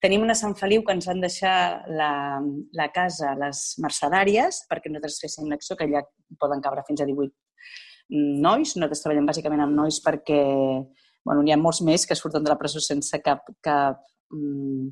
Tenim 0.00 0.24
una 0.24 0.36
Sant 0.38 0.56
Feliu 0.58 0.84
que 0.86 0.96
ens 0.96 1.08
van 1.08 1.20
deixar 1.24 1.54
la, 1.92 2.40
la 2.76 2.88
casa 2.94 3.36
les 3.40 3.62
mercedàries 3.84 4.64
perquè 4.70 4.92
nosaltres 4.92 5.20
féssim 5.24 5.48
l'acció, 5.50 5.76
que 5.76 5.88
allà 5.88 6.04
poden 6.40 6.64
cabre 6.64 6.84
fins 6.88 7.04
a 7.04 7.08
18 7.08 7.32
nois. 8.12 8.76
Nosaltres 8.76 9.04
treballem 9.04 9.28
bàsicament 9.28 9.64
amb 9.64 9.76
nois 9.76 10.00
perquè 10.04 10.42
bueno, 11.24 11.42
n'hi 11.42 11.52
ha 11.54 11.60
molts 11.60 11.82
més 11.86 12.04
que 12.08 12.18
surten 12.18 12.44
de 12.44 12.50
la 12.50 12.58
presó 12.58 12.82
sense 12.82 13.18
cap, 13.22 13.46
cap 13.62 14.00
mm, 14.34 14.90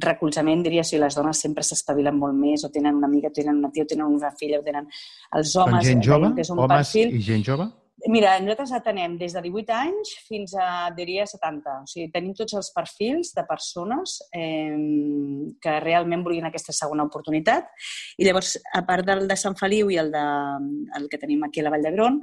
recolzament, 0.00 0.62
diria, 0.64 0.84
si 0.84 0.98
les 1.00 1.14
dones 1.18 1.40
sempre 1.44 1.64
s'espavilen 1.66 2.16
molt 2.16 2.36
més, 2.38 2.64
o 2.64 2.70
tenen 2.72 2.96
una 2.96 3.10
amiga, 3.10 3.30
tenen 3.34 3.60
una 3.60 3.70
tia, 3.72 3.84
o 3.84 3.90
tenen 3.90 4.08
una 4.08 4.32
filla, 4.38 4.60
o 4.62 4.66
tenen... 4.66 4.88
Els 5.36 5.54
homes... 5.56 5.84
gent 5.86 6.02
jove? 6.04 6.32
Que 6.36 6.46
és 6.46 6.52
un 6.52 6.64
homes 6.64 6.92
perfil... 6.92 7.16
i 7.16 7.22
gent 7.26 7.44
jove? 7.46 7.68
Mira, 8.10 8.32
nosaltres 8.42 8.72
atenem 8.74 9.14
des 9.18 9.34
de 9.36 9.40
18 9.44 9.74
anys 9.76 10.14
fins 10.26 10.56
a, 10.58 10.90
diria, 10.96 11.26
70. 11.28 11.74
O 11.84 11.86
sigui, 11.86 12.08
tenim 12.10 12.32
tots 12.34 12.56
els 12.58 12.72
perfils 12.74 13.30
de 13.36 13.44
persones 13.46 14.16
eh, 14.34 14.74
que 15.62 15.76
realment 15.84 16.24
volien 16.26 16.48
aquesta 16.48 16.74
segona 16.74 17.06
oportunitat. 17.06 17.68
I 18.18 18.26
llavors, 18.26 18.56
a 18.74 18.82
part 18.88 19.06
del 19.06 19.28
de 19.30 19.36
Sant 19.38 19.54
Feliu 19.60 19.92
i 19.92 20.00
el, 20.02 20.10
de, 20.10 20.24
el 20.98 21.06
que 21.12 21.20
tenim 21.20 21.46
aquí 21.46 21.62
a 21.62 21.68
la 21.68 21.74
Vall 21.76 21.86
d'Hebron, 21.86 22.18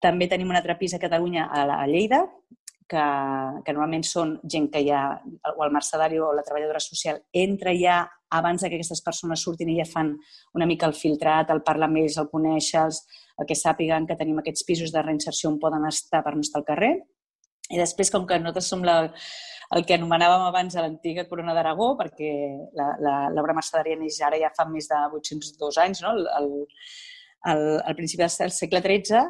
també 0.00 0.30
tenim 0.32 0.48
un 0.48 0.56
altre 0.56 0.78
pis 0.80 0.96
a 0.96 1.02
Catalunya, 1.02 1.50
a, 1.50 1.66
la, 1.68 1.80
a 1.82 1.90
Lleida, 1.90 2.22
que, 2.90 3.06
que 3.64 3.74
normalment 3.74 4.04
són 4.06 4.36
gent 4.46 4.68
que 4.72 4.82
ja, 4.86 5.00
o 5.52 5.64
el 5.64 5.74
mercedari 5.74 6.20
o 6.22 6.30
la 6.34 6.44
treballadora 6.46 6.82
social, 6.82 7.20
entra 7.34 7.74
ja 7.76 8.04
abans 8.36 8.62
que 8.62 8.70
aquestes 8.70 9.02
persones 9.06 9.42
surtin 9.42 9.70
i 9.70 9.78
ja 9.78 9.86
fan 9.88 10.14
una 10.54 10.66
mica 10.66 10.86
el 10.88 10.94
filtrat, 10.98 11.50
el 11.50 11.62
parlar 11.66 11.90
amb 11.90 12.00
ells, 12.02 12.18
el 12.22 12.30
conèixer, 12.30 12.84
els, 12.84 13.02
el 13.38 13.48
que 13.48 13.58
sàpiguen 13.58 14.06
que 14.06 14.16
tenim 14.18 14.38
aquests 14.42 14.64
pisos 14.66 14.94
de 14.94 15.02
reinserció 15.02 15.50
on 15.50 15.60
poden 15.62 15.86
estar 15.90 16.22
per 16.24 16.34
no 16.34 16.46
estar 16.46 16.62
al 16.62 16.68
carrer. 16.68 16.94
I 17.70 17.80
després, 17.80 18.12
com 18.14 18.26
que 18.26 18.38
nosaltres 18.38 18.70
som 18.70 18.84
la, 18.86 19.00
el 19.74 19.86
que 19.86 19.96
anomenàvem 19.96 20.46
abans 20.46 20.78
l'antiga 20.78 21.26
Corona 21.26 21.54
d'Aragó, 21.56 21.94
perquè 21.98 22.30
l'obra 23.34 23.56
mercedària 23.56 23.98
neix 23.98 24.20
ara 24.22 24.38
ja 24.38 24.52
fa 24.54 24.68
més 24.70 24.86
de 24.90 25.00
802 25.18 25.80
anys, 25.82 26.02
no? 26.04 26.14
el, 26.14 26.26
el, 26.38 26.50
el, 27.52 27.64
al 27.82 27.98
principi 27.98 28.22
del 28.22 28.54
segle 28.54 28.82
XIII, 28.84 29.24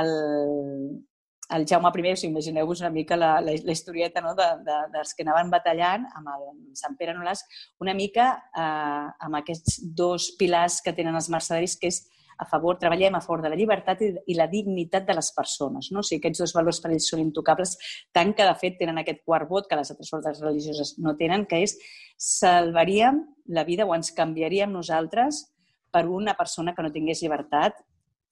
el, 0.00 0.12
el 1.56 1.66
Jaume 1.68 1.90
I, 1.92 2.14
sigui, 2.16 2.30
imagineu-vos 2.30 2.80
una 2.80 2.90
mica 2.90 3.16
la, 3.16 3.40
la, 3.40 3.52
la 3.52 3.72
historieta 3.72 4.20
no? 4.20 4.34
de, 4.34 4.48
de, 4.66 4.78
dels 4.94 5.14
que 5.14 5.26
anaven 5.26 5.50
batallant 5.50 6.06
amb 6.16 6.32
el 6.34 6.48
Sant 6.78 6.96
Pere 6.98 7.14
Nolàs, 7.16 7.44
una 7.80 7.94
mica 7.94 8.32
eh, 8.56 9.06
amb 9.26 9.38
aquests 9.42 9.80
dos 9.94 10.32
pilars 10.38 10.80
que 10.82 10.94
tenen 10.96 11.14
els 11.18 11.30
mercedaris, 11.32 11.76
que 11.76 11.92
és 11.92 12.02
a 12.42 12.46
favor, 12.48 12.78
treballem 12.80 13.14
a 13.14 13.20
favor 13.20 13.42
de 13.44 13.52
la 13.52 13.58
llibertat 13.58 14.00
i, 14.02 14.08
i 14.32 14.34
la 14.34 14.48
dignitat 14.50 15.06
de 15.06 15.14
les 15.14 15.28
persones. 15.36 15.90
No? 15.92 16.00
O 16.00 16.06
sigui, 16.06 16.22
aquests 16.22 16.42
dos 16.42 16.54
valors 16.56 16.80
per 16.82 16.90
ells 16.90 17.06
són 17.12 17.22
intocables, 17.22 17.76
tant 18.16 18.32
que, 18.34 18.46
de 18.48 18.56
fet, 18.58 18.78
tenen 18.80 18.98
aquest 19.02 19.22
quart 19.28 19.48
vot 19.50 19.68
que 19.70 19.78
les 19.78 19.92
altres 19.92 20.12
ordres 20.18 20.42
religioses 20.42 20.96
no 20.98 21.14
tenen, 21.20 21.46
que 21.46 21.62
és 21.66 21.76
salvaríem 22.18 23.22
la 23.54 23.66
vida 23.68 23.86
o 23.86 23.94
ens 23.94 24.12
canviaríem 24.16 24.72
nosaltres 24.72 25.44
per 25.92 26.06
una 26.08 26.34
persona 26.38 26.74
que 26.74 26.82
no 26.82 26.92
tingués 26.94 27.22
llibertat 27.22 27.78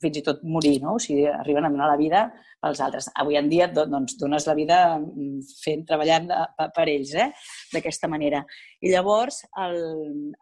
fins 0.00 0.20
i 0.20 0.22
tot 0.24 0.42
morir, 0.44 0.78
no? 0.82 0.94
O 0.96 1.02
sigui, 1.02 1.26
arriben 1.28 1.66
a 1.66 1.70
donar 1.72 1.90
la 1.90 1.98
vida 2.00 2.22
pels 2.60 2.80
altres. 2.84 3.08
Avui 3.20 3.36
en 3.40 3.48
dia, 3.50 3.68
doncs, 3.72 4.16
dones 4.20 4.46
la 4.48 4.56
vida 4.56 4.78
mm, 4.98 5.42
fent, 5.62 5.84
treballant 5.88 6.30
eh, 6.36 6.68
per 6.76 6.86
ells, 6.92 7.12
eh? 7.14 7.28
d'aquesta 7.74 8.08
manera. 8.12 8.42
I 8.80 8.92
llavors, 8.94 9.42
el, 9.64 9.78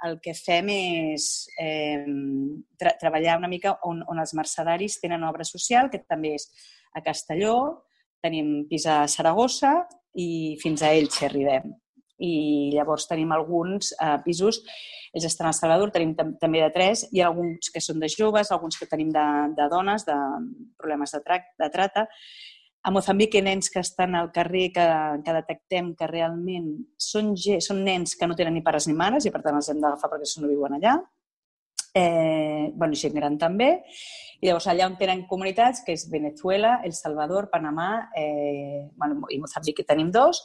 el 0.07 0.19
que 0.25 0.35
fem 0.39 0.71
és 0.75 1.29
eh, 1.63 2.05
tra 2.79 2.95
treballar 3.01 3.39
una 3.41 3.51
mica 3.51 3.77
on, 3.89 4.03
on 4.11 4.23
els 4.23 4.35
mercedaris 4.39 5.01
tenen 5.03 5.27
obra 5.29 5.47
social, 5.47 5.91
que 5.91 6.05
també 6.07 6.37
és 6.39 6.49
a 6.95 7.05
Castelló, 7.05 7.59
tenim 8.23 8.65
pis 8.71 8.87
a 8.91 9.05
Saragossa 9.11 9.77
i 10.19 10.57
fins 10.63 10.83
a 10.83 10.95
Elx 10.99 11.23
arribem 11.29 11.77
i 12.19 12.71
llavors 12.75 13.07
tenim 13.09 13.33
alguns 13.33 13.93
eh, 13.95 14.17
pisos, 14.25 14.61
ells 15.15 15.27
estan 15.29 15.49
a 15.49 15.55
Salvador, 15.57 15.93
tenim 15.95 16.15
també 16.17 16.63
de 16.65 16.71
tres, 16.75 17.07
hi 17.13 17.23
ha 17.23 17.31
alguns 17.31 17.71
que 17.73 17.83
són 17.83 18.03
de 18.03 18.11
joves, 18.13 18.53
alguns 18.53 18.79
que 18.79 18.89
tenim 18.91 19.11
de, 19.15 19.27
de 19.57 19.69
dones, 19.73 20.05
de 20.07 20.17
problemes 20.79 21.15
de, 21.15 21.23
tra 21.25 21.41
de 21.59 21.71
trata. 21.75 22.07
A 22.87 22.93
ha 22.95 23.43
nens 23.43 23.69
que 23.71 23.81
estan 23.81 24.15
al 24.15 24.31
carrer 24.33 24.71
que, 24.73 24.87
que 25.25 25.33
detectem 25.35 25.95
que 25.99 26.07
realment 26.07 26.71
són, 26.97 27.35
són 27.37 27.83
nens 27.85 28.15
que 28.17 28.27
no 28.27 28.37
tenen 28.39 28.55
ni 28.55 28.63
pares 28.63 28.87
ni 28.87 28.95
mares 28.95 29.27
i 29.27 29.33
per 29.35 29.43
tant 29.43 29.57
els 29.59 29.69
hem 29.69 29.81
d'agafar 29.83 30.11
perquè 30.13 30.29
no 30.41 30.49
viuen 30.49 30.79
allà. 30.79 30.95
Eh, 31.95 32.71
bueno, 32.75 32.95
gent 32.95 33.15
gran 33.15 33.37
també. 33.39 33.83
I 34.41 34.47
llavors 34.47 34.69
allà 34.71 34.87
on 34.87 34.97
tenen 34.97 35.27
comunitats, 35.27 35.83
que 35.85 35.97
és 35.97 36.07
Venezuela, 36.11 36.79
El 36.85 36.95
Salvador, 36.95 37.49
Panamà 37.51 38.11
eh, 38.17 38.87
bueno, 38.95 39.27
i 39.35 39.41
Mozambic, 39.43 39.83
tenim 39.89 40.13
dos, 40.15 40.45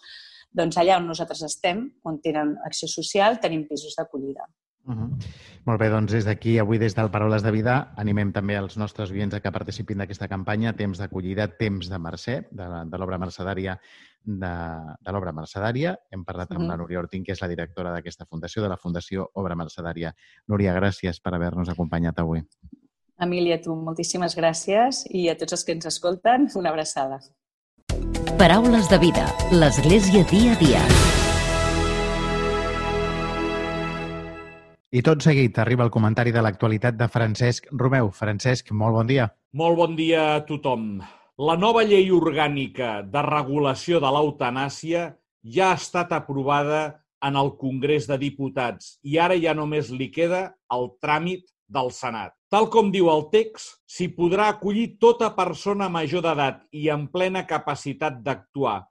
doncs 0.54 0.78
allà 0.78 0.98
on 1.02 1.08
nosaltres 1.10 1.44
estem, 1.44 1.88
on 2.04 2.20
tenen 2.22 2.58
acció 2.66 2.88
social, 2.88 3.39
tenim 3.42 3.66
pisos 3.70 3.96
d'acollida. 3.98 4.48
Uh 4.86 4.94
-huh. 4.94 5.10
Molt 5.66 5.80
bé, 5.80 5.89
doncs 5.89 6.12
des 6.12 6.26
d'aquí, 6.26 6.60
avui 6.60 6.78
des 6.78 6.94
del 6.94 7.10
Paraules 7.10 7.42
de 7.42 7.52
Vida, 7.52 7.94
animem 7.96 8.34
també 8.34 8.58
els 8.58 8.78
nostres 8.78 9.12
oients 9.12 9.34
a 9.34 9.39
que 9.39 9.52
participin 9.52 9.98
d'aquesta 9.98 10.28
campanya 10.28 10.74
Temps 10.74 10.98
d'acollida, 10.98 11.48
Temps 11.48 11.89
de 11.89 11.98
Mercè, 11.98 12.48
de, 12.52 12.66
de 12.86 12.98
l'obra 12.98 13.18
mercedària 13.18 13.80
de, 14.24 14.54
de 15.00 15.12
l'obra 15.12 15.32
mercedària. 15.32 15.98
Hem 16.12 16.24
parlat 16.26 16.52
amb 16.52 16.62
-huh. 16.62 16.68
la 16.68 16.78
Núria 16.78 17.00
Ortín, 17.00 17.24
que 17.24 17.32
és 17.32 17.42
la 17.42 17.48
directora 17.48 17.92
d'aquesta 17.92 18.26
fundació, 18.26 18.62
de 18.62 18.70
la 18.70 18.78
Fundació 18.78 19.30
Obra 19.34 19.56
Mercedària. 19.56 20.13
Núria, 20.48 20.74
gràcies 20.74 21.22
per 21.22 21.34
haver-nos 21.34 21.70
acompanyat 21.70 22.20
avui. 22.20 22.42
Emília, 23.20 23.62
tu 23.62 23.76
moltíssimes 23.76 24.36
gràcies 24.36 25.06
i 25.10 25.30
a 25.30 25.38
tots 25.38 25.54
els 25.54 25.63
que 25.63 25.72
ens 25.72 25.86
escolten, 25.86 26.50
una 26.56 26.70
abraçada. 26.70 27.20
Paraules 28.40 28.90
de 28.92 28.98
vida. 29.00 29.28
L'Església 29.52 30.24
dia 30.30 30.54
a 30.54 30.60
dia. 30.60 30.82
I 34.94 35.02
tot 35.02 35.24
seguit 35.26 35.58
arriba 35.58 35.86
el 35.88 35.94
comentari 35.94 36.34
de 36.36 36.42
l'actualitat 36.46 36.98
de 37.00 37.08
Francesc 37.10 37.70
Romeu. 37.72 38.12
Francesc, 38.14 38.70
molt 38.72 38.94
bon 39.00 39.08
dia. 39.10 39.30
Molt 39.58 39.80
bon 39.80 39.96
dia 39.98 40.26
a 40.36 40.42
tothom. 40.46 41.00
La 41.42 41.56
nova 41.58 41.82
llei 41.82 42.12
orgànica 42.14 43.00
de 43.02 43.24
regulació 43.26 44.02
de 44.04 44.12
l'eutanàsia 44.14 45.08
ja 45.56 45.72
ha 45.72 45.80
estat 45.80 46.14
aprovada 46.14 46.84
en 47.24 47.40
el 47.40 47.54
Congrés 47.58 48.06
de 48.10 48.20
Diputats 48.22 48.98
i 49.02 49.18
ara 49.18 49.38
ja 49.40 49.56
només 49.58 49.90
li 49.90 50.12
queda 50.14 50.44
el 50.76 50.92
tràmit 51.02 51.48
del 51.74 51.92
Senat. 51.96 52.36
Tal 52.54 52.70
com 52.70 52.92
diu 52.94 53.10
el 53.10 53.26
text, 53.34 53.80
s'hi 53.90 54.12
podrà 54.14 54.52
acollir 54.54 54.94
tota 55.02 55.32
persona 55.36 55.90
major 55.90 56.24
d'edat 56.26 56.64
i 56.78 56.88
en 56.94 57.08
plena 57.14 57.46
capacitat 57.50 58.22
d'actuar, 58.26 58.84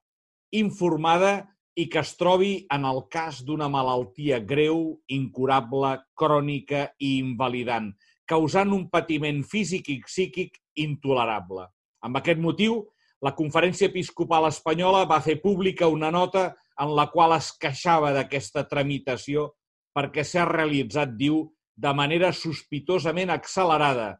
informada 0.58 1.34
i 1.78 1.86
que 1.88 2.02
es 2.02 2.16
trobi 2.20 2.52
en 2.74 2.84
el 2.84 3.04
cas 3.12 3.40
d'una 3.46 3.68
malaltia 3.72 4.40
greu, 4.44 4.98
incurable, 5.08 5.94
crònica 6.18 6.88
i 7.00 7.14
invalidant, 7.22 7.92
causant 8.28 8.74
un 8.74 8.88
patiment 8.92 9.40
físic 9.46 9.88
i 9.94 10.00
psíquic 10.04 10.58
intolerable. 10.82 11.68
Amb 12.02 12.18
aquest 12.18 12.42
motiu, 12.42 12.82
la 13.22 13.32
Conferència 13.38 13.88
Episcopal 13.88 14.48
Espanyola 14.48 15.06
va 15.06 15.22
fer 15.22 15.38
pública 15.40 15.88
una 15.88 16.10
nota 16.10 16.50
en 16.82 16.92
la 16.98 17.06
qual 17.12 17.36
es 17.36 17.52
queixava 17.62 18.10
d'aquesta 18.16 18.66
tramitació 18.68 19.52
perquè 19.94 20.24
s'ha 20.24 20.46
realitzat, 20.48 21.12
diu, 21.16 21.44
de 21.82 21.92
manera 21.98 22.30
sospitosament 22.36 23.32
accelerada, 23.34 24.16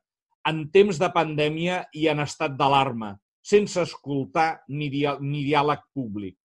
en 0.49 0.65
temps 0.75 0.99
de 0.99 1.09
pandèmia 1.15 1.83
i 1.95 2.09
en 2.11 2.23
estat 2.25 2.57
d'alarma, 2.59 3.15
sense 3.43 3.79
escoltar 3.83 4.63
ni, 4.69 4.89
dia 4.91 5.15
ni 5.21 5.45
diàleg 5.47 5.83
públic. 5.95 6.37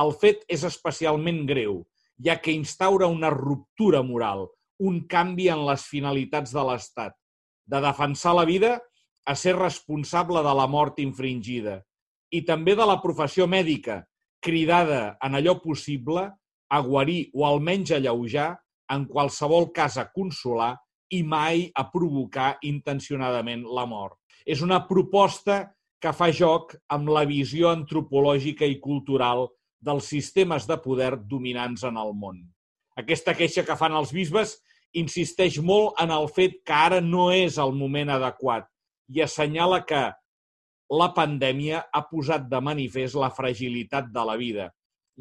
El 0.00 0.14
fet 0.18 0.42
és 0.50 0.64
especialment 0.66 1.44
greu, 1.46 1.84
ja 2.18 2.38
que 2.42 2.54
instaura 2.54 3.10
una 3.10 3.30
ruptura 3.30 4.02
moral, 4.06 4.48
un 4.80 5.02
canvi 5.10 5.50
en 5.52 5.62
les 5.68 5.84
finalitats 5.86 6.54
de 6.56 6.64
l'Estat, 6.66 7.14
de 7.70 7.80
defensar 7.84 8.34
la 8.34 8.46
vida 8.48 8.78
a 9.26 9.36
ser 9.36 9.54
responsable 9.58 10.42
de 10.42 10.54
la 10.56 10.66
mort 10.66 10.98
infringida 10.98 11.80
i 12.34 12.42
també 12.46 12.76
de 12.78 12.86
la 12.86 13.00
professió 13.02 13.46
mèdica, 13.50 14.04
cridada 14.42 15.16
en 15.22 15.36
allò 15.36 15.56
possible 15.62 16.24
a 16.70 16.78
guarir 16.80 17.28
o 17.34 17.44
almenys 17.46 17.92
alleujar 17.94 18.54
en 18.90 19.06
qualsevol 19.10 19.70
cas 19.74 19.98
a 19.98 20.08
consolar 20.12 20.74
i 21.10 21.22
mai 21.26 21.66
a 21.74 21.86
provocar 21.90 22.56
intencionadament 22.66 23.64
la 23.66 23.86
mort. 23.86 24.16
És 24.46 24.62
una 24.62 24.80
proposta 24.88 25.62
que 26.00 26.12
fa 26.16 26.30
joc 26.32 26.76
amb 26.88 27.10
la 27.12 27.26
visió 27.28 27.70
antropològica 27.74 28.66
i 28.66 28.78
cultural 28.80 29.48
dels 29.80 30.08
sistemes 30.12 30.66
de 30.68 30.76
poder 30.80 31.16
dominants 31.28 31.84
en 31.88 31.98
el 32.00 32.14
món. 32.16 32.40
Aquesta 32.96 33.34
queixa 33.36 33.64
que 33.64 33.76
fan 33.76 33.96
els 33.96 34.12
bisbes 34.12 34.58
insisteix 34.96 35.60
molt 35.62 35.98
en 36.02 36.10
el 36.14 36.26
fet 36.28 36.60
que 36.66 36.76
ara 36.76 37.00
no 37.00 37.30
és 37.32 37.58
el 37.62 37.72
moment 37.76 38.10
adequat 38.16 38.66
i 39.14 39.22
assenyala 39.24 39.84
que 39.86 40.02
la 40.90 41.08
pandèmia 41.14 41.84
ha 41.94 42.02
posat 42.10 42.48
de 42.50 42.60
manifest 42.60 43.18
la 43.18 43.30
fragilitat 43.30 44.10
de 44.14 44.24
la 44.26 44.36
vida 44.40 44.70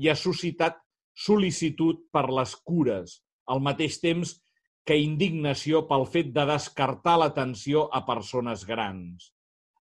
i 0.02 0.10
ha 0.10 0.18
suscitat 0.18 0.80
sol·licitud 1.20 2.08
per 2.14 2.26
les 2.32 2.56
cures, 2.66 3.20
al 3.50 3.62
mateix 3.66 4.00
temps 4.04 4.38
que 4.86 4.98
indignació 4.98 5.84
pel 5.90 6.06
fet 6.14 6.32
de 6.36 6.46
descartar 6.50 7.18
l'atenció 7.22 7.88
a 7.94 8.02
persones 8.08 8.66
grans. 8.70 9.32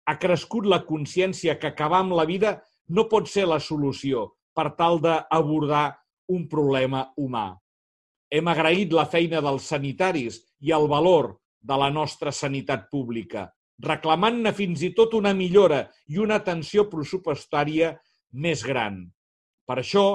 Ha 0.08 0.16
crescut 0.20 0.66
la 0.66 0.82
consciència 0.88 1.56
que 1.60 1.70
acabar 1.70 2.02
amb 2.04 2.16
la 2.18 2.26
vida 2.28 2.58
no 2.88 3.06
pot 3.12 3.28
ser 3.28 3.46
la 3.48 3.60
solució 3.60 4.26
per 4.56 4.72
tal 4.76 5.00
d'abordar 5.04 5.86
un 6.34 6.48
problema 6.48 7.06
humà. 7.16 7.50
Hem 8.28 8.48
agraït 8.52 8.92
la 8.92 9.06
feina 9.08 9.40
dels 9.44 9.68
sanitaris 9.72 10.40
i 10.60 10.72
el 10.76 10.88
valor 10.90 11.34
de 11.60 11.76
la 11.80 11.88
nostra 11.92 12.32
sanitat 12.32 12.88
pública, 12.92 13.46
reclamant-ne 13.84 14.52
fins 14.52 14.82
i 14.84 14.92
tot 14.96 15.14
una 15.16 15.32
millora 15.34 15.86
i 16.12 16.18
una 16.20 16.40
atenció 16.42 16.88
pressupostària 16.90 17.94
més 18.32 18.64
gran. 18.66 19.06
Per 19.64 19.78
això, 19.80 20.06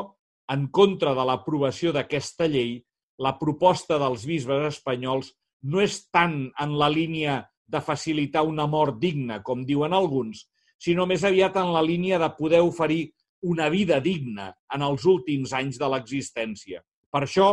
en 0.54 0.68
contra 0.70 1.14
de 1.18 1.26
l'aprovació 1.26 1.94
d'aquesta 1.96 2.50
llei, 2.52 2.82
la 3.20 3.36
proposta 3.40 4.00
dels 4.02 4.26
bisbes 4.26 4.68
espanyols 4.70 5.34
no 5.64 5.82
és 5.82 6.00
tant 6.12 6.48
en 6.60 6.78
la 6.80 6.90
línia 6.92 7.42
de 7.68 7.82
facilitar 7.82 8.44
una 8.46 8.68
mort 8.68 9.00
digna, 9.00 9.42
com 9.44 9.64
diuen 9.66 9.94
alguns, 9.94 10.46
sinó 10.78 11.06
més 11.08 11.24
aviat 11.24 11.56
en 11.62 11.72
la 11.74 11.82
línia 11.82 12.20
de 12.20 12.30
poder 12.38 12.62
oferir 12.62 13.14
una 13.44 13.70
vida 13.70 14.00
digna 14.00 14.52
en 14.74 14.84
els 14.84 15.06
últims 15.06 15.54
anys 15.54 15.80
de 15.80 15.88
l'existència. 15.92 16.82
Per 17.12 17.24
això, 17.24 17.48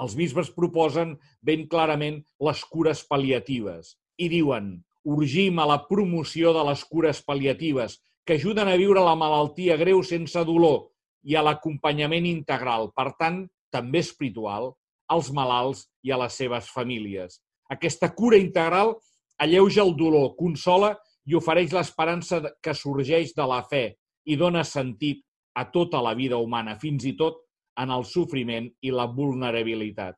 els 0.00 0.16
bisbes 0.18 0.50
proposen 0.54 1.14
ben 1.42 1.68
clarament 1.70 2.18
les 2.42 2.64
cures 2.70 3.04
pal·liatives 3.08 3.94
i 4.18 4.28
diuen 4.32 4.74
urgim 5.04 5.60
a 5.60 5.68
la 5.68 5.78
promoció 5.88 6.52
de 6.56 6.64
les 6.70 6.82
cures 6.88 7.20
pal·liatives 7.26 8.00
que 8.24 8.38
ajuden 8.38 8.70
a 8.72 8.76
viure 8.80 9.04
la 9.04 9.14
malaltia 9.20 9.76
greu 9.76 10.02
sense 10.02 10.40
dolor 10.48 10.88
i 11.24 11.36
a 11.36 11.44
l'acompanyament 11.44 12.26
integral, 12.28 12.90
per 12.96 13.12
tant, 13.20 13.44
també 13.72 14.00
espiritual, 14.04 14.72
als 15.14 15.30
malalts 15.32 15.84
i 16.04 16.12
a 16.12 16.18
les 16.20 16.36
seves 16.36 16.68
famílies. 16.74 17.40
Aquesta 17.70 18.10
cura 18.14 18.38
integral 18.40 18.94
alleuja 19.38 19.82
el 19.82 19.94
dolor, 19.96 20.34
consola 20.38 20.94
i 21.26 21.36
ofereix 21.38 21.72
l'esperança 21.72 22.42
que 22.62 22.74
sorgeix 22.76 23.32
de 23.36 23.46
la 23.48 23.62
fe 23.70 23.86
i 24.28 24.36
dona 24.36 24.64
sentit 24.64 25.22
a 25.54 25.64
tota 25.70 26.02
la 26.02 26.14
vida 26.18 26.36
humana, 26.36 26.76
fins 26.76 27.06
i 27.06 27.14
tot 27.16 27.40
en 27.80 27.90
el 27.94 28.04
sofriment 28.06 28.68
i 28.82 28.92
la 28.94 29.06
vulnerabilitat. 29.10 30.16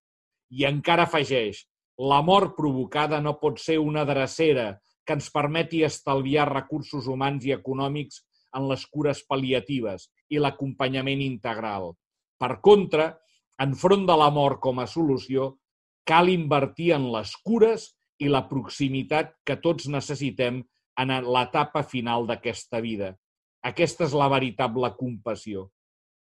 I 0.56 0.66
encara 0.68 1.06
afegeix, 1.06 1.64
la 1.96 2.20
mort 2.22 2.54
provocada 2.56 3.20
no 3.24 3.36
pot 3.40 3.60
ser 3.60 3.78
una 3.80 4.04
drecera 4.04 4.74
que 5.06 5.16
ens 5.16 5.30
permeti 5.32 5.82
estalviar 5.86 6.48
recursos 6.50 7.06
humans 7.08 7.46
i 7.46 7.54
econòmics 7.54 8.20
en 8.56 8.66
les 8.70 8.84
cures 8.90 9.22
pal·liatives 9.28 10.08
i 10.32 10.40
l'acompanyament 10.42 11.22
integral. 11.24 11.92
Per 12.36 12.58
contra, 12.64 13.14
enfront 13.62 14.06
de 14.08 14.16
la 14.18 14.30
mort 14.30 14.60
com 14.60 14.80
a 14.80 14.86
solució, 14.90 15.54
cal 16.06 16.28
invertir 16.30 16.92
en 16.96 17.08
les 17.12 17.32
cures 17.44 17.90
i 18.22 18.28
la 18.32 18.44
proximitat 18.48 19.34
que 19.44 19.56
tots 19.60 19.88
necessitem 19.92 20.62
en 21.00 21.12
l'etapa 21.24 21.82
final 21.84 22.26
d'aquesta 22.28 22.80
vida. 22.80 23.14
Aquesta 23.66 24.06
és 24.06 24.14
la 24.14 24.28
veritable 24.32 24.92
compassió. 24.96 25.66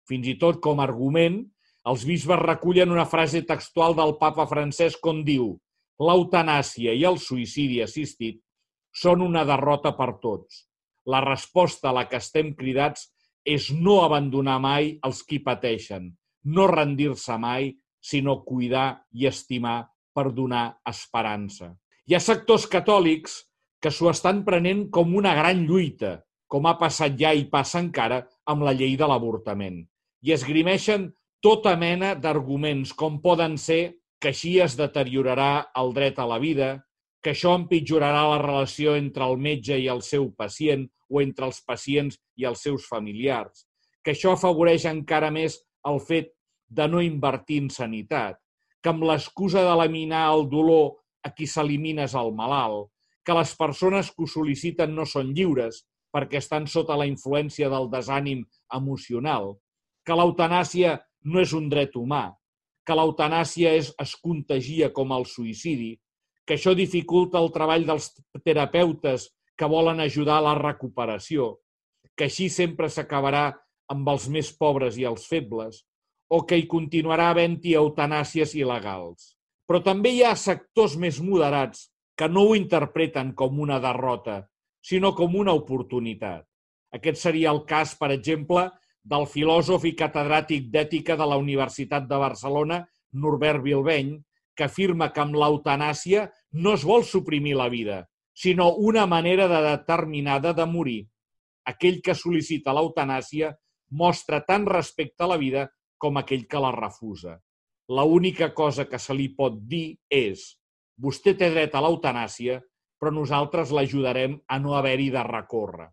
Fins 0.09 0.29
i 0.29 0.37
tot 0.39 0.61
com 0.63 0.81
a 0.81 0.87
argument, 0.87 1.43
els 1.91 2.05
bisbes 2.07 2.39
recullen 2.39 2.95
una 2.95 3.09
frase 3.11 3.43
textual 3.47 3.97
del 3.99 4.17
papa 4.21 4.47
Francesc 4.47 5.05
on 5.07 5.25
diu 5.27 5.53
l'eutanàsia 6.03 6.95
i 6.95 7.05
el 7.09 7.19
suïcidi 7.19 7.81
assistit 7.83 8.41
són 9.03 9.23
una 9.25 9.43
derrota 9.49 9.93
per 9.99 10.13
tots. 10.23 10.67
La 11.07 11.23
resposta 11.25 11.91
a 11.91 11.97
la 11.97 12.07
que 12.09 12.21
estem 12.23 12.53
cridats 12.55 13.09
és 13.45 13.71
no 13.75 14.03
abandonar 14.05 14.59
mai 14.63 14.93
els 15.03 15.23
qui 15.27 15.41
pateixen, 15.43 16.13
no 16.45 16.67
rendir-se 16.71 17.37
mai, 17.39 17.73
sinó 18.03 18.43
cuidar 18.45 19.05
i 19.15 19.27
estimar 19.31 19.87
per 20.13 20.33
donar 20.35 20.79
esperança. 20.89 21.73
Hi 22.07 22.17
ha 22.17 22.21
sectors 22.21 22.67
catòlics 22.67 23.39
que 23.83 23.91
s'ho 23.91 24.11
estan 24.11 24.43
prenent 24.47 24.89
com 24.95 25.15
una 25.19 25.35
gran 25.39 25.65
lluita, 25.67 26.21
com 26.51 26.67
ha 26.67 26.77
passat 26.79 27.17
ja 27.19 27.33
i 27.33 27.47
passa 27.51 27.81
encara 27.81 28.23
amb 28.47 28.67
la 28.67 28.75
llei 28.77 28.97
de 28.99 29.09
l'avortament. 29.09 29.83
I 30.23 30.35
esgrimeixen 30.35 31.09
tota 31.43 31.75
mena 31.79 32.13
d'arguments, 32.15 32.93
com 32.95 33.21
poden 33.23 33.57
ser 33.59 33.99
que 34.23 34.31
així 34.31 34.59
es 34.63 34.77
deteriorarà 34.79 35.73
el 35.81 35.95
dret 35.97 36.21
a 36.23 36.27
la 36.31 36.39
vida, 36.43 36.77
que 37.23 37.33
això 37.35 37.55
empitjorarà 37.59 38.23
la 38.31 38.39
relació 38.43 38.95
entre 38.99 39.27
el 39.27 39.39
metge 39.39 39.79
i 39.79 39.89
el 39.91 40.03
seu 40.07 40.29
pacient 40.39 40.87
o 41.11 41.23
entre 41.23 41.47
els 41.49 41.59
pacients 41.67 42.19
i 42.39 42.47
els 42.51 42.63
seus 42.67 42.87
familiars, 42.91 43.67
que 44.03 44.15
això 44.15 44.35
afavoreix 44.35 44.87
encara 44.91 45.31
més 45.35 45.59
el 45.89 46.01
fet 46.01 46.33
de 46.69 46.89
no 46.89 47.03
invertir 47.05 47.61
en 47.65 47.71
sanitat, 47.71 48.39
que 48.83 48.91
amb 48.91 49.05
l'excusa 49.07 49.63
de 49.63 49.75
laminar 49.79 50.25
el 50.33 50.49
dolor 50.51 50.99
a 51.23 51.31
qui 51.31 51.47
s'elimina 51.47 52.07
és 52.09 52.17
el 52.19 52.33
malalt, 52.35 52.91
que 53.23 53.35
les 53.37 53.55
persones 53.55 54.11
que 54.11 54.25
ho 54.25 54.29
sol·liciten 54.31 54.95
no 54.97 55.07
són 55.07 55.31
lliures 55.37 55.85
perquè 56.13 56.41
estan 56.43 56.67
sota 56.69 56.99
la 56.99 57.07
influència 57.09 57.71
del 57.73 57.89
desànim 57.93 58.43
emocional, 58.75 59.55
que 60.05 60.17
l'eutanàsia 60.19 60.99
no 61.25 61.41
és 61.41 61.53
un 61.57 61.69
dret 61.73 61.95
humà, 61.97 62.33
que 62.85 62.97
l'eutanàsia 62.99 63.73
és, 63.79 63.93
es 64.03 64.15
contagia 64.19 64.91
com 64.93 65.15
el 65.15 65.25
suïcidi, 65.31 65.95
que 66.45 66.59
això 66.59 66.75
dificulta 66.75 67.39
el 67.39 67.53
treball 67.55 67.87
dels 67.87 68.11
terapeutes 68.43 69.29
que 69.57 69.69
volen 69.71 70.03
ajudar 70.03 70.41
a 70.41 70.47
la 70.49 70.57
recuperació, 70.59 71.53
que 72.19 72.27
així 72.27 72.49
sempre 72.51 72.91
s'acabarà 72.91 73.53
amb 73.93 74.09
els 74.13 74.29
més 74.33 74.51
pobres 74.57 74.99
i 74.99 75.07
els 75.09 75.27
febles, 75.29 75.83
o 76.33 76.43
que 76.49 76.57
hi 76.57 76.69
continuarà 76.69 77.29
havent-hi 77.33 77.75
eutanàsies 77.77 78.55
il·legals. 78.57 79.35
Però 79.69 79.83
també 79.85 80.15
hi 80.17 80.23
ha 80.25 80.37
sectors 80.37 80.97
més 80.97 81.21
moderats 81.21 81.91
que 82.17 82.29
no 82.29 82.47
ho 82.49 82.57
interpreten 82.57 83.35
com 83.37 83.61
una 83.61 83.79
derrota, 83.81 84.43
sinó 84.83 85.13
com 85.17 85.37
una 85.39 85.55
oportunitat. 85.57 86.47
Aquest 86.93 87.21
seria 87.21 87.53
el 87.53 87.63
cas, 87.69 87.95
per 87.97 88.11
exemple, 88.13 88.67
del 89.03 89.25
filòsof 89.27 89.87
i 89.89 89.95
catedràtic 89.99 90.69
d'ètica 90.73 91.17
de 91.19 91.27
la 91.29 91.39
Universitat 91.41 92.09
de 92.09 92.19
Barcelona, 92.21 92.83
Norbert 93.13 93.63
Bilbeny, 93.65 94.15
que 94.57 94.69
afirma 94.69 95.11
que 95.13 95.23
amb 95.23 95.37
l'eutanàsia 95.41 96.27
no 96.53 96.75
es 96.77 96.85
vol 96.85 97.05
suprimir 97.09 97.57
la 97.57 97.69
vida, 97.73 98.03
sinó 98.35 98.73
una 98.77 99.07
manera 99.07 99.49
de 99.49 99.63
determinada 99.71 100.53
de 100.53 100.67
morir. 100.69 101.01
Aquell 101.65 102.01
que 102.05 102.15
sol·licita 102.19 102.75
l'eutanàsia 102.75 103.53
mostra 103.93 104.41
tant 104.49 104.67
respecte 104.69 105.25
a 105.25 105.31
la 105.35 105.39
vida 105.41 105.69
com 106.03 106.19
aquell 106.19 106.47
que 106.51 106.61
la 106.61 106.73
refusa. 106.75 107.37
La 107.93 108.05
única 108.09 108.53
cosa 108.55 108.89
que 108.89 108.99
se 108.99 109.15
li 109.15 109.29
pot 109.37 109.59
dir 109.69 109.99
és 110.11 110.45
vostè 111.03 111.35
té 111.39 111.51
dret 111.53 111.75
a 111.75 111.83
l'eutanàsia, 111.85 112.61
però 112.99 113.13
nosaltres 113.15 113.73
l'ajudarem 113.75 114.39
a 114.49 114.59
no 114.63 114.77
haver-hi 114.79 115.11
de 115.11 115.23
recórrer. 115.27 115.89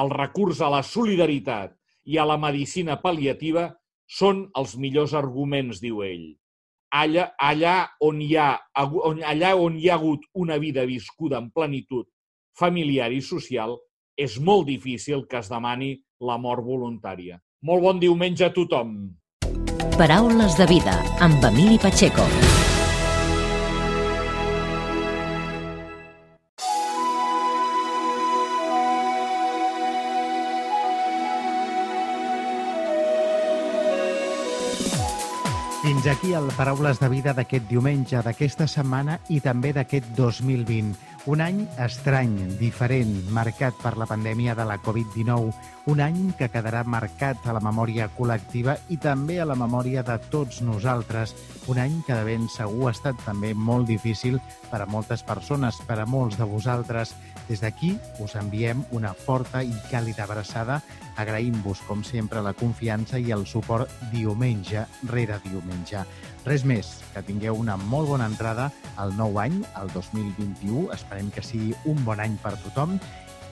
El 0.00 0.10
recurs 0.14 0.62
a 0.62 0.70
la 0.72 0.82
solidaritat 0.82 1.74
i 2.08 2.18
a 2.18 2.24
la 2.24 2.38
medicina 2.40 2.96
pal·liativa 3.02 3.68
són 4.08 4.46
els 4.56 4.76
millors 4.80 5.12
arguments, 5.14 5.82
diu 5.84 6.00
ell. 6.06 6.30
Allà, 6.96 7.26
allà, 7.36 7.74
on 8.00 8.22
hi 8.24 8.30
ha, 8.40 8.54
allà 8.72 9.50
on 9.60 9.76
hi 9.76 9.90
ha 9.90 9.98
hagut 9.98 10.24
una 10.32 10.56
vida 10.56 10.86
viscuda 10.88 11.42
en 11.42 11.50
plenitud 11.52 12.08
familiar 12.56 13.10
i 13.12 13.20
social, 13.20 13.76
és 14.16 14.38
molt 14.40 14.66
difícil 14.66 15.26
que 15.28 15.38
es 15.42 15.50
demani 15.52 15.92
la 16.20 16.38
mort 16.38 16.64
voluntària. 16.64 17.38
Molt 17.62 17.82
bon 17.82 18.00
diumenge 18.02 18.46
a 18.46 18.52
tothom! 18.54 18.94
Paraules 19.98 20.54
de 20.58 20.66
vida 20.70 20.94
amb 21.26 21.44
Emili 21.50 21.78
Pacheco. 21.82 22.26
Fins 35.98 36.16
aquí 36.16 36.32
el 36.32 36.46
Paraules 36.54 37.00
de 37.02 37.08
Vida 37.10 37.32
d'aquest 37.34 37.64
diumenge, 37.66 38.20
d'aquesta 38.22 38.68
setmana 38.70 39.16
i 39.34 39.40
també 39.42 39.72
d'aquest 39.74 40.12
2020. 40.14 40.92
Un 41.26 41.40
any 41.42 41.64
estrany, 41.82 42.36
diferent, 42.60 43.10
marcat 43.34 43.74
per 43.82 43.96
la 43.98 44.06
pandèmia 44.06 44.54
de 44.54 44.62
la 44.68 44.76
Covid-19. 44.78 45.50
Un 45.90 46.00
any 46.04 46.20
que 46.38 46.46
quedarà 46.54 46.84
marcat 46.86 47.42
a 47.50 47.56
la 47.56 47.62
memòria 47.64 48.06
col·lectiva 48.14 48.76
i 48.94 49.00
també 49.02 49.40
a 49.42 49.48
la 49.48 49.58
memòria 49.58 50.04
de 50.06 50.20
tots 50.30 50.62
nosaltres. 50.62 51.34
Un 51.66 51.82
any 51.82 51.98
que 52.06 52.14
de 52.14 52.22
ben 52.30 52.46
segur 52.46 52.86
ha 52.86 52.94
estat 52.94 53.18
també 53.26 53.50
molt 53.50 53.90
difícil 53.90 54.38
per 54.70 54.84
a 54.84 54.86
moltes 54.86 55.26
persones, 55.26 55.82
per 55.82 55.98
a 55.98 56.06
molts 56.06 56.38
de 56.38 56.46
vosaltres. 56.46 57.16
Des 57.48 57.62
d'aquí 57.64 57.94
us 58.20 58.34
enviem 58.36 58.82
una 58.92 59.14
forta 59.16 59.62
i 59.64 59.72
càlida 59.88 60.26
abraçada. 60.26 60.82
Agraïm-vos, 61.16 61.80
com 61.88 62.04
sempre, 62.04 62.42
la 62.44 62.52
confiança 62.52 63.18
i 63.18 63.32
el 63.32 63.46
suport 63.48 63.90
diumenge 64.12 64.84
rere 65.08 65.40
diumenge. 65.46 66.04
Res 66.44 66.64
més, 66.68 66.98
que 67.14 67.24
tingueu 67.24 67.56
una 67.56 67.78
molt 67.80 68.12
bona 68.12 68.28
entrada 68.28 68.68
al 68.96 69.16
nou 69.16 69.40
any, 69.40 69.62
al 69.74 69.90
2021. 69.96 70.90
Esperem 70.94 71.32
que 71.32 71.44
sigui 71.44 71.74
un 71.88 72.04
bon 72.04 72.20
any 72.20 72.36
per 72.44 72.54
tothom 72.62 72.98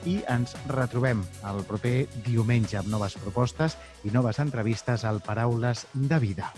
i 0.05 0.21
ens 0.29 0.53
retrobem 0.69 1.25
el 1.49 1.63
proper 1.67 2.05
diumenge 2.29 2.77
amb 2.79 2.93
noves 2.93 3.17
propostes 3.19 3.75
i 4.05 4.13
noves 4.13 4.39
entrevistes 4.39 5.03
al 5.03 5.21
Paraules 5.25 5.87
de 5.93 6.21
Vida. 6.23 6.53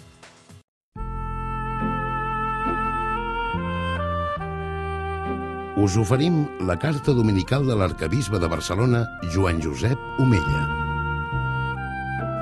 Us 5.80 5.96
oferim 5.96 6.42
la 6.68 6.76
carta 6.76 7.13
dominical 7.15 7.63
de 7.63 7.76
l'arcabisbe 7.80 8.36
de 8.36 8.48
Barcelona, 8.52 9.00
Joan 9.32 9.62
Josep 9.63 10.20
Omella. 10.20 10.63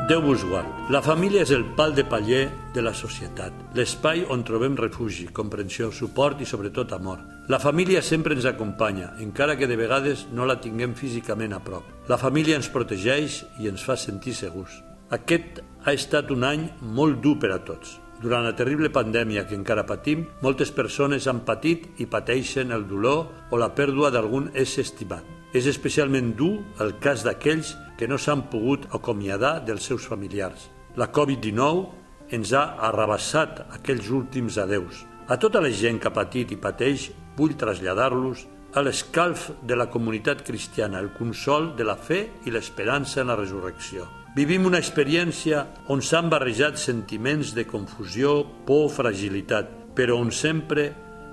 Déu 0.10 0.24
vos 0.26 0.42
guard. 0.42 0.72
La 0.90 1.04
família 1.06 1.44
és 1.46 1.52
el 1.54 1.68
pal 1.78 1.94
de 1.94 2.02
paller 2.10 2.48
de 2.74 2.82
la 2.82 2.96
societat, 2.98 3.54
l'espai 3.78 4.24
on 4.34 4.42
trobem 4.48 4.74
refugi, 4.80 5.28
comprensió, 5.30 5.92
suport 5.94 6.42
i 6.42 6.50
sobretot 6.50 6.96
amor. 6.98 7.22
La 7.46 7.62
família 7.62 8.02
sempre 8.02 8.34
ens 8.34 8.50
acompanya, 8.50 9.12
encara 9.22 9.54
que 9.60 9.70
de 9.70 9.78
vegades 9.78 10.26
no 10.34 10.50
la 10.50 10.58
tinguem 10.58 10.98
físicament 10.98 11.54
a 11.54 11.62
prop. 11.62 11.86
La 12.10 12.18
família 12.18 12.58
ens 12.58 12.74
protegeix 12.74 13.44
i 13.62 13.70
ens 13.70 13.86
fa 13.86 14.00
sentir 14.02 14.34
segurs. 14.34 14.82
Aquest 15.14 15.62
ha 15.86 15.94
estat 15.94 16.34
un 16.34 16.42
any 16.42 16.72
molt 16.82 17.22
dur 17.22 17.38
per 17.38 17.54
a 17.54 17.62
tots. 17.62 18.00
Durant 18.18 18.42
la 18.42 18.56
terrible 18.58 18.90
pandèmia 18.90 19.44
que 19.46 19.54
encara 19.54 19.86
patim, 19.86 20.24
moltes 20.42 20.72
persones 20.74 21.28
han 21.30 21.44
patit 21.46 21.86
i 22.02 22.08
pateixen 22.10 22.74
el 22.74 22.88
dolor 22.90 23.52
o 23.54 23.60
la 23.62 23.70
pèrdua 23.78 24.10
d'algun 24.10 24.50
ésser 24.58 24.88
estimat. 24.88 25.22
És 25.54 25.70
especialment 25.70 26.34
dur 26.40 26.56
el 26.82 26.98
cas 27.04 27.22
d'aquells 27.24 27.76
que 28.00 28.10
no 28.10 28.18
s'han 28.18 28.48
pogut 28.50 28.90
acomiadar 28.98 29.60
dels 29.70 29.86
seus 29.86 30.10
familiars. 30.10 30.66
La 30.98 31.12
Covid-19 31.14 32.34
ens 32.34 32.52
ha 32.58 32.66
arrabassat 32.90 33.64
aquells 33.78 34.10
últims 34.10 34.58
adeus. 34.58 35.06
A 35.30 35.38
tota 35.38 35.62
la 35.62 35.70
gent 35.70 36.02
que 36.02 36.10
ha 36.10 36.18
patit 36.18 36.52
i 36.52 36.58
pateix, 36.58 37.12
vull 37.38 37.54
traslladar-los 37.54 38.48
a 38.74 38.82
l'escalf 38.82 39.52
de 39.62 39.78
la 39.78 39.92
comunitat 39.94 40.42
cristiana, 40.48 41.00
el 41.00 41.14
consol 41.14 41.76
de 41.78 41.86
la 41.86 41.96
fe 41.96 42.24
i 42.46 42.54
l'esperança 42.54 43.22
en 43.22 43.30
la 43.30 43.38
resurrecció. 43.38 44.10
Vivim 44.38 44.68
una 44.70 44.78
experiència 44.78 45.64
on 45.90 46.04
s'han 46.06 46.28
barrejat 46.30 46.76
sentiments 46.78 47.56
de 47.58 47.64
confusió, 47.66 48.44
por, 48.68 48.92
fragilitat, 48.94 49.72
però 49.98 50.20
on 50.22 50.30
sempre 50.30 50.92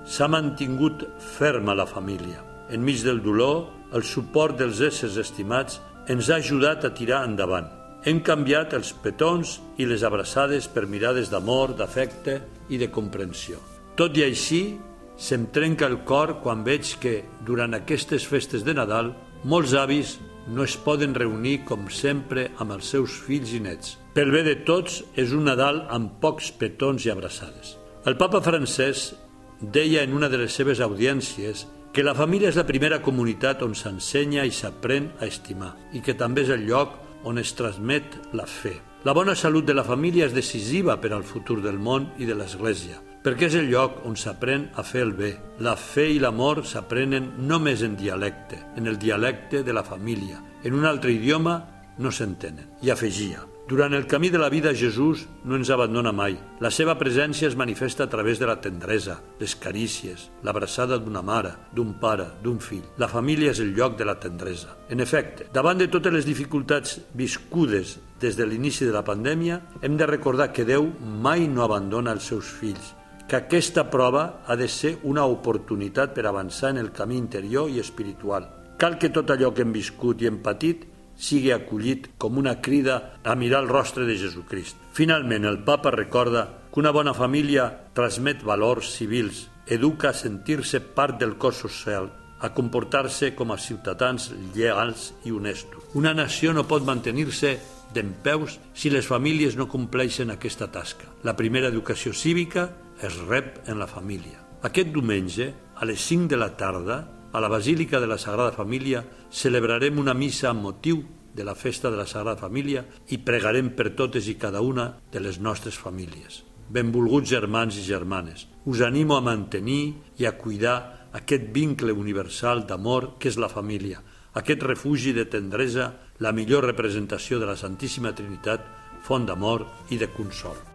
s'ha 0.09 0.25
mantingut 0.25 1.03
ferma 1.35 1.75
la 1.77 1.85
família. 1.85 2.41
Enmig 2.73 3.03
del 3.05 3.21
dolor, 3.21 3.67
el 3.93 4.01
suport 4.01 4.57
dels 4.57 4.81
éssers 4.81 5.19
estimats 5.21 5.77
ens 6.09 6.31
ha 6.31 6.39
ajudat 6.41 6.81
a 6.81 6.93
tirar 6.97 7.21
endavant. 7.29 7.69
Hem 8.09 8.23
canviat 8.25 8.73
els 8.73 8.89
petons 9.05 9.59
i 9.77 9.85
les 9.85 10.01
abraçades 10.01 10.65
per 10.65 10.87
mirades 10.89 11.29
d'amor, 11.29 11.77
d'afecte 11.77 12.39
i 12.73 12.81
de 12.81 12.89
comprensió. 12.89 13.61
Tot 13.93 14.17
i 14.17 14.25
així, 14.25 14.79
se'm 15.15 15.51
trenca 15.53 15.85
el 15.85 16.01
cor 16.09 16.39
quan 16.41 16.65
veig 16.65 16.97
que, 16.97 17.19
durant 17.45 17.77
aquestes 17.77 18.25
festes 18.25 18.65
de 18.65 18.73
Nadal, 18.73 19.13
molts 19.45 19.77
avis 19.77 20.17
no 20.47 20.63
es 20.63 20.75
poden 20.77 21.15
reunir 21.15 21.63
com 21.65 21.87
sempre 21.89 22.49
amb 22.61 22.75
els 22.75 22.89
seus 22.93 23.15
fills 23.25 23.53
i 23.55 23.61
nets. 23.63 23.95
Pel 24.15 24.31
bé 24.31 24.43
de 24.45 24.55
tots, 24.67 25.01
és 25.17 25.33
un 25.35 25.47
Nadal 25.49 25.83
amb 25.91 26.19
pocs 26.21 26.51
petons 26.59 27.05
i 27.05 27.11
abraçades. 27.13 27.75
El 28.05 28.17
papa 28.17 28.41
francès 28.45 29.13
deia 29.61 30.03
en 30.03 30.13
una 30.13 30.29
de 30.29 30.39
les 30.41 30.53
seves 30.53 30.81
audiències 30.83 31.65
que 31.95 32.03
la 32.03 32.15
família 32.15 32.51
és 32.51 32.59
la 32.59 32.67
primera 32.67 33.01
comunitat 33.01 33.63
on 33.65 33.73
s'ensenya 33.73 34.43
i 34.45 34.51
s'aprèn 34.51 35.13
a 35.19 35.29
estimar 35.29 35.73
i 35.95 36.03
que 36.03 36.17
també 36.19 36.43
és 36.43 36.51
el 36.53 36.67
lloc 36.67 36.99
on 37.25 37.39
es 37.41 37.55
transmet 37.57 38.19
la 38.33 38.45
fe. 38.45 38.75
La 39.05 39.13
bona 39.13 39.35
salut 39.35 39.65
de 39.65 39.73
la 39.73 39.85
família 39.87 40.27
és 40.27 40.35
decisiva 40.35 40.99
per 41.01 41.13
al 41.13 41.23
futur 41.23 41.61
del 41.63 41.79
món 41.79 42.11
i 42.19 42.29
de 42.29 42.37
l'Església 42.37 43.04
perquè 43.25 43.47
és 43.49 43.55
el 43.57 43.71
lloc 43.71 44.03
on 44.05 44.13
s'aprèn 44.13 44.67
a 44.77 44.83
fer 44.85 45.01
el 45.01 45.15
bé. 45.17 45.31
La 45.65 45.73
fe 45.81 46.05
i 46.13 46.19
l'amor 46.21 46.61
s'aprenen 46.69 47.31
només 47.49 47.81
en 47.81 47.95
dialecte, 47.97 48.59
en 48.77 48.85
el 48.85 48.99
dialecte 49.01 49.63
de 49.65 49.73
la 49.73 49.81
família. 49.83 50.43
En 50.63 50.77
un 50.77 50.85
altre 50.85 51.09
idioma 51.15 51.57
no 51.97 52.11
s'entenen. 52.13 52.67
I 52.85 52.91
afegia, 52.93 53.41
durant 53.65 53.95
el 53.97 54.05
camí 54.05 54.29
de 54.29 54.37
la 54.37 54.49
vida 54.53 54.75
Jesús 54.77 55.23
no 55.43 55.57
ens 55.57 55.71
abandona 55.73 56.11
mai. 56.13 56.35
La 56.61 56.69
seva 56.69 56.93
presència 56.99 57.47
es 57.49 57.55
manifesta 57.57 58.05
a 58.05 58.11
través 58.11 58.37
de 58.37 58.45
la 58.45 58.59
tendresa, 58.61 59.15
les 59.39 59.55
carícies, 59.57 60.27
l'abraçada 60.45 60.99
d'una 61.01 61.23
mare, 61.25 61.55
d'un 61.73 61.95
pare, 61.97 62.27
d'un 62.43 62.59
fill. 62.61 62.83
La 63.01 63.09
família 63.09 63.55
és 63.55 63.61
el 63.63 63.71
lloc 63.73 63.95
de 63.97 64.05
la 64.05 64.19
tendresa. 64.21 64.75
En 64.93 65.01
efecte, 65.01 65.47
davant 65.53 65.81
de 65.81 65.87
totes 65.89 66.13
les 66.13 66.29
dificultats 66.29 66.99
viscudes 67.17 67.97
des 68.21 68.37
de 68.37 68.45
l'inici 68.45 68.85
de 68.85 68.93
la 68.93 69.01
pandèmia, 69.07 69.63
hem 69.81 69.97
de 69.97 70.09
recordar 70.13 70.51
que 70.53 70.67
Déu 70.69 70.91
mai 71.01 71.47
no 71.49 71.65
abandona 71.65 72.13
els 72.13 72.29
seus 72.29 72.53
fills 72.61 72.93
que 73.27 73.35
aquesta 73.35 73.89
prova 73.89 74.41
ha 74.45 74.55
de 74.55 74.67
ser 74.69 74.97
una 75.03 75.25
oportunitat 75.25 76.13
per 76.13 76.27
avançar 76.27 76.71
en 76.73 76.77
el 76.77 76.91
camí 76.91 77.17
interior 77.17 77.69
i 77.69 77.79
espiritual. 77.81 78.49
Cal 78.77 78.99
que 78.99 79.09
tot 79.09 79.31
allò 79.31 79.53
que 79.53 79.63
hem 79.63 79.73
viscut 79.73 80.21
i 80.21 80.29
hem 80.29 80.41
patit 80.43 80.85
sigui 81.15 81.53
acollit 81.55 82.09
com 82.19 82.37
una 82.37 82.59
crida 82.61 83.15
a 83.23 83.35
mirar 83.35 83.63
el 83.63 83.69
rostre 83.69 84.05
de 84.05 84.17
Jesucrist. 84.19 84.77
Finalment, 84.93 85.45
el 85.45 85.63
papa 85.63 85.91
recorda 85.91 86.45
que 86.71 86.79
una 86.79 86.91
bona 86.91 87.13
família 87.15 87.69
transmet 87.95 88.43
valors 88.43 88.91
civils, 88.97 89.47
educa 89.65 90.11
a 90.11 90.13
sentir-se 90.13 90.81
part 90.81 91.17
del 91.19 91.37
cos 91.37 91.55
social, 91.63 92.11
a 92.39 92.51
comportar-se 92.53 93.31
com 93.33 93.51
a 93.51 93.57
ciutadans 93.57 94.33
llegals 94.53 95.13
i 95.23 95.31
honestos. 95.31 95.87
Una 95.95 96.13
nació 96.13 96.53
no 96.53 96.67
pot 96.67 96.83
mantenir-se 96.85 97.55
d'en 97.95 98.11
peus 98.21 98.59
si 98.75 98.91
les 98.91 99.07
famílies 99.07 99.55
no 99.55 99.69
compleixen 99.71 100.29
aquesta 100.29 100.67
tasca. 100.67 101.07
La 101.23 101.35
primera 101.39 101.71
educació 101.71 102.13
cívica 102.13 102.69
es 103.01 103.17
rep 103.27 103.67
en 103.67 103.79
la 103.79 103.87
família. 103.87 104.41
Aquest 104.63 104.93
diumenge, 104.93 105.51
a 105.75 105.85
les 105.85 105.99
5 106.01 106.29
de 106.31 106.37
la 106.37 106.55
tarda, 106.57 106.97
a 107.31 107.39
la 107.41 107.49
Basílica 107.49 107.99
de 107.99 108.07
la 108.07 108.17
Sagrada 108.17 108.51
Família, 108.51 109.03
celebrarem 109.29 109.99
una 109.99 110.13
missa 110.13 110.49
amb 110.49 110.63
motiu 110.63 111.03
de 111.35 111.43
la 111.43 111.55
festa 111.55 111.91
de 111.91 111.97
la 111.99 112.07
Sagrada 112.07 112.39
Família 112.39 112.85
i 113.11 113.19
pregarem 113.19 113.73
per 113.75 113.91
totes 113.99 114.29
i 114.31 114.37
cada 114.39 114.61
una 114.63 114.87
de 115.11 115.19
les 115.19 115.39
nostres 115.39 115.75
famílies. 115.75 116.43
Benvolguts 116.71 117.29
germans 117.29 117.75
i 117.77 117.83
germanes, 117.85 118.47
us 118.65 118.81
animo 118.81 119.17
a 119.17 119.21
mantenir 119.21 119.95
i 120.17 120.25
a 120.25 120.37
cuidar 120.39 121.09
aquest 121.13 121.51
vincle 121.53 121.93
universal 121.93 122.63
d'amor 122.65 123.15
que 123.19 123.29
és 123.29 123.37
la 123.37 123.51
família, 123.51 124.01
aquest 124.33 124.63
refugi 124.63 125.13
de 125.13 125.27
tendresa, 125.27 125.91
la 126.19 126.31
millor 126.31 126.65
representació 126.65 127.39
de 127.39 127.51
la 127.51 127.59
Santíssima 127.59 128.15
Trinitat, 128.15 128.63
font 129.03 129.27
d'amor 129.27 129.67
i 129.91 129.99
de 130.01 130.09
consol 130.15 130.74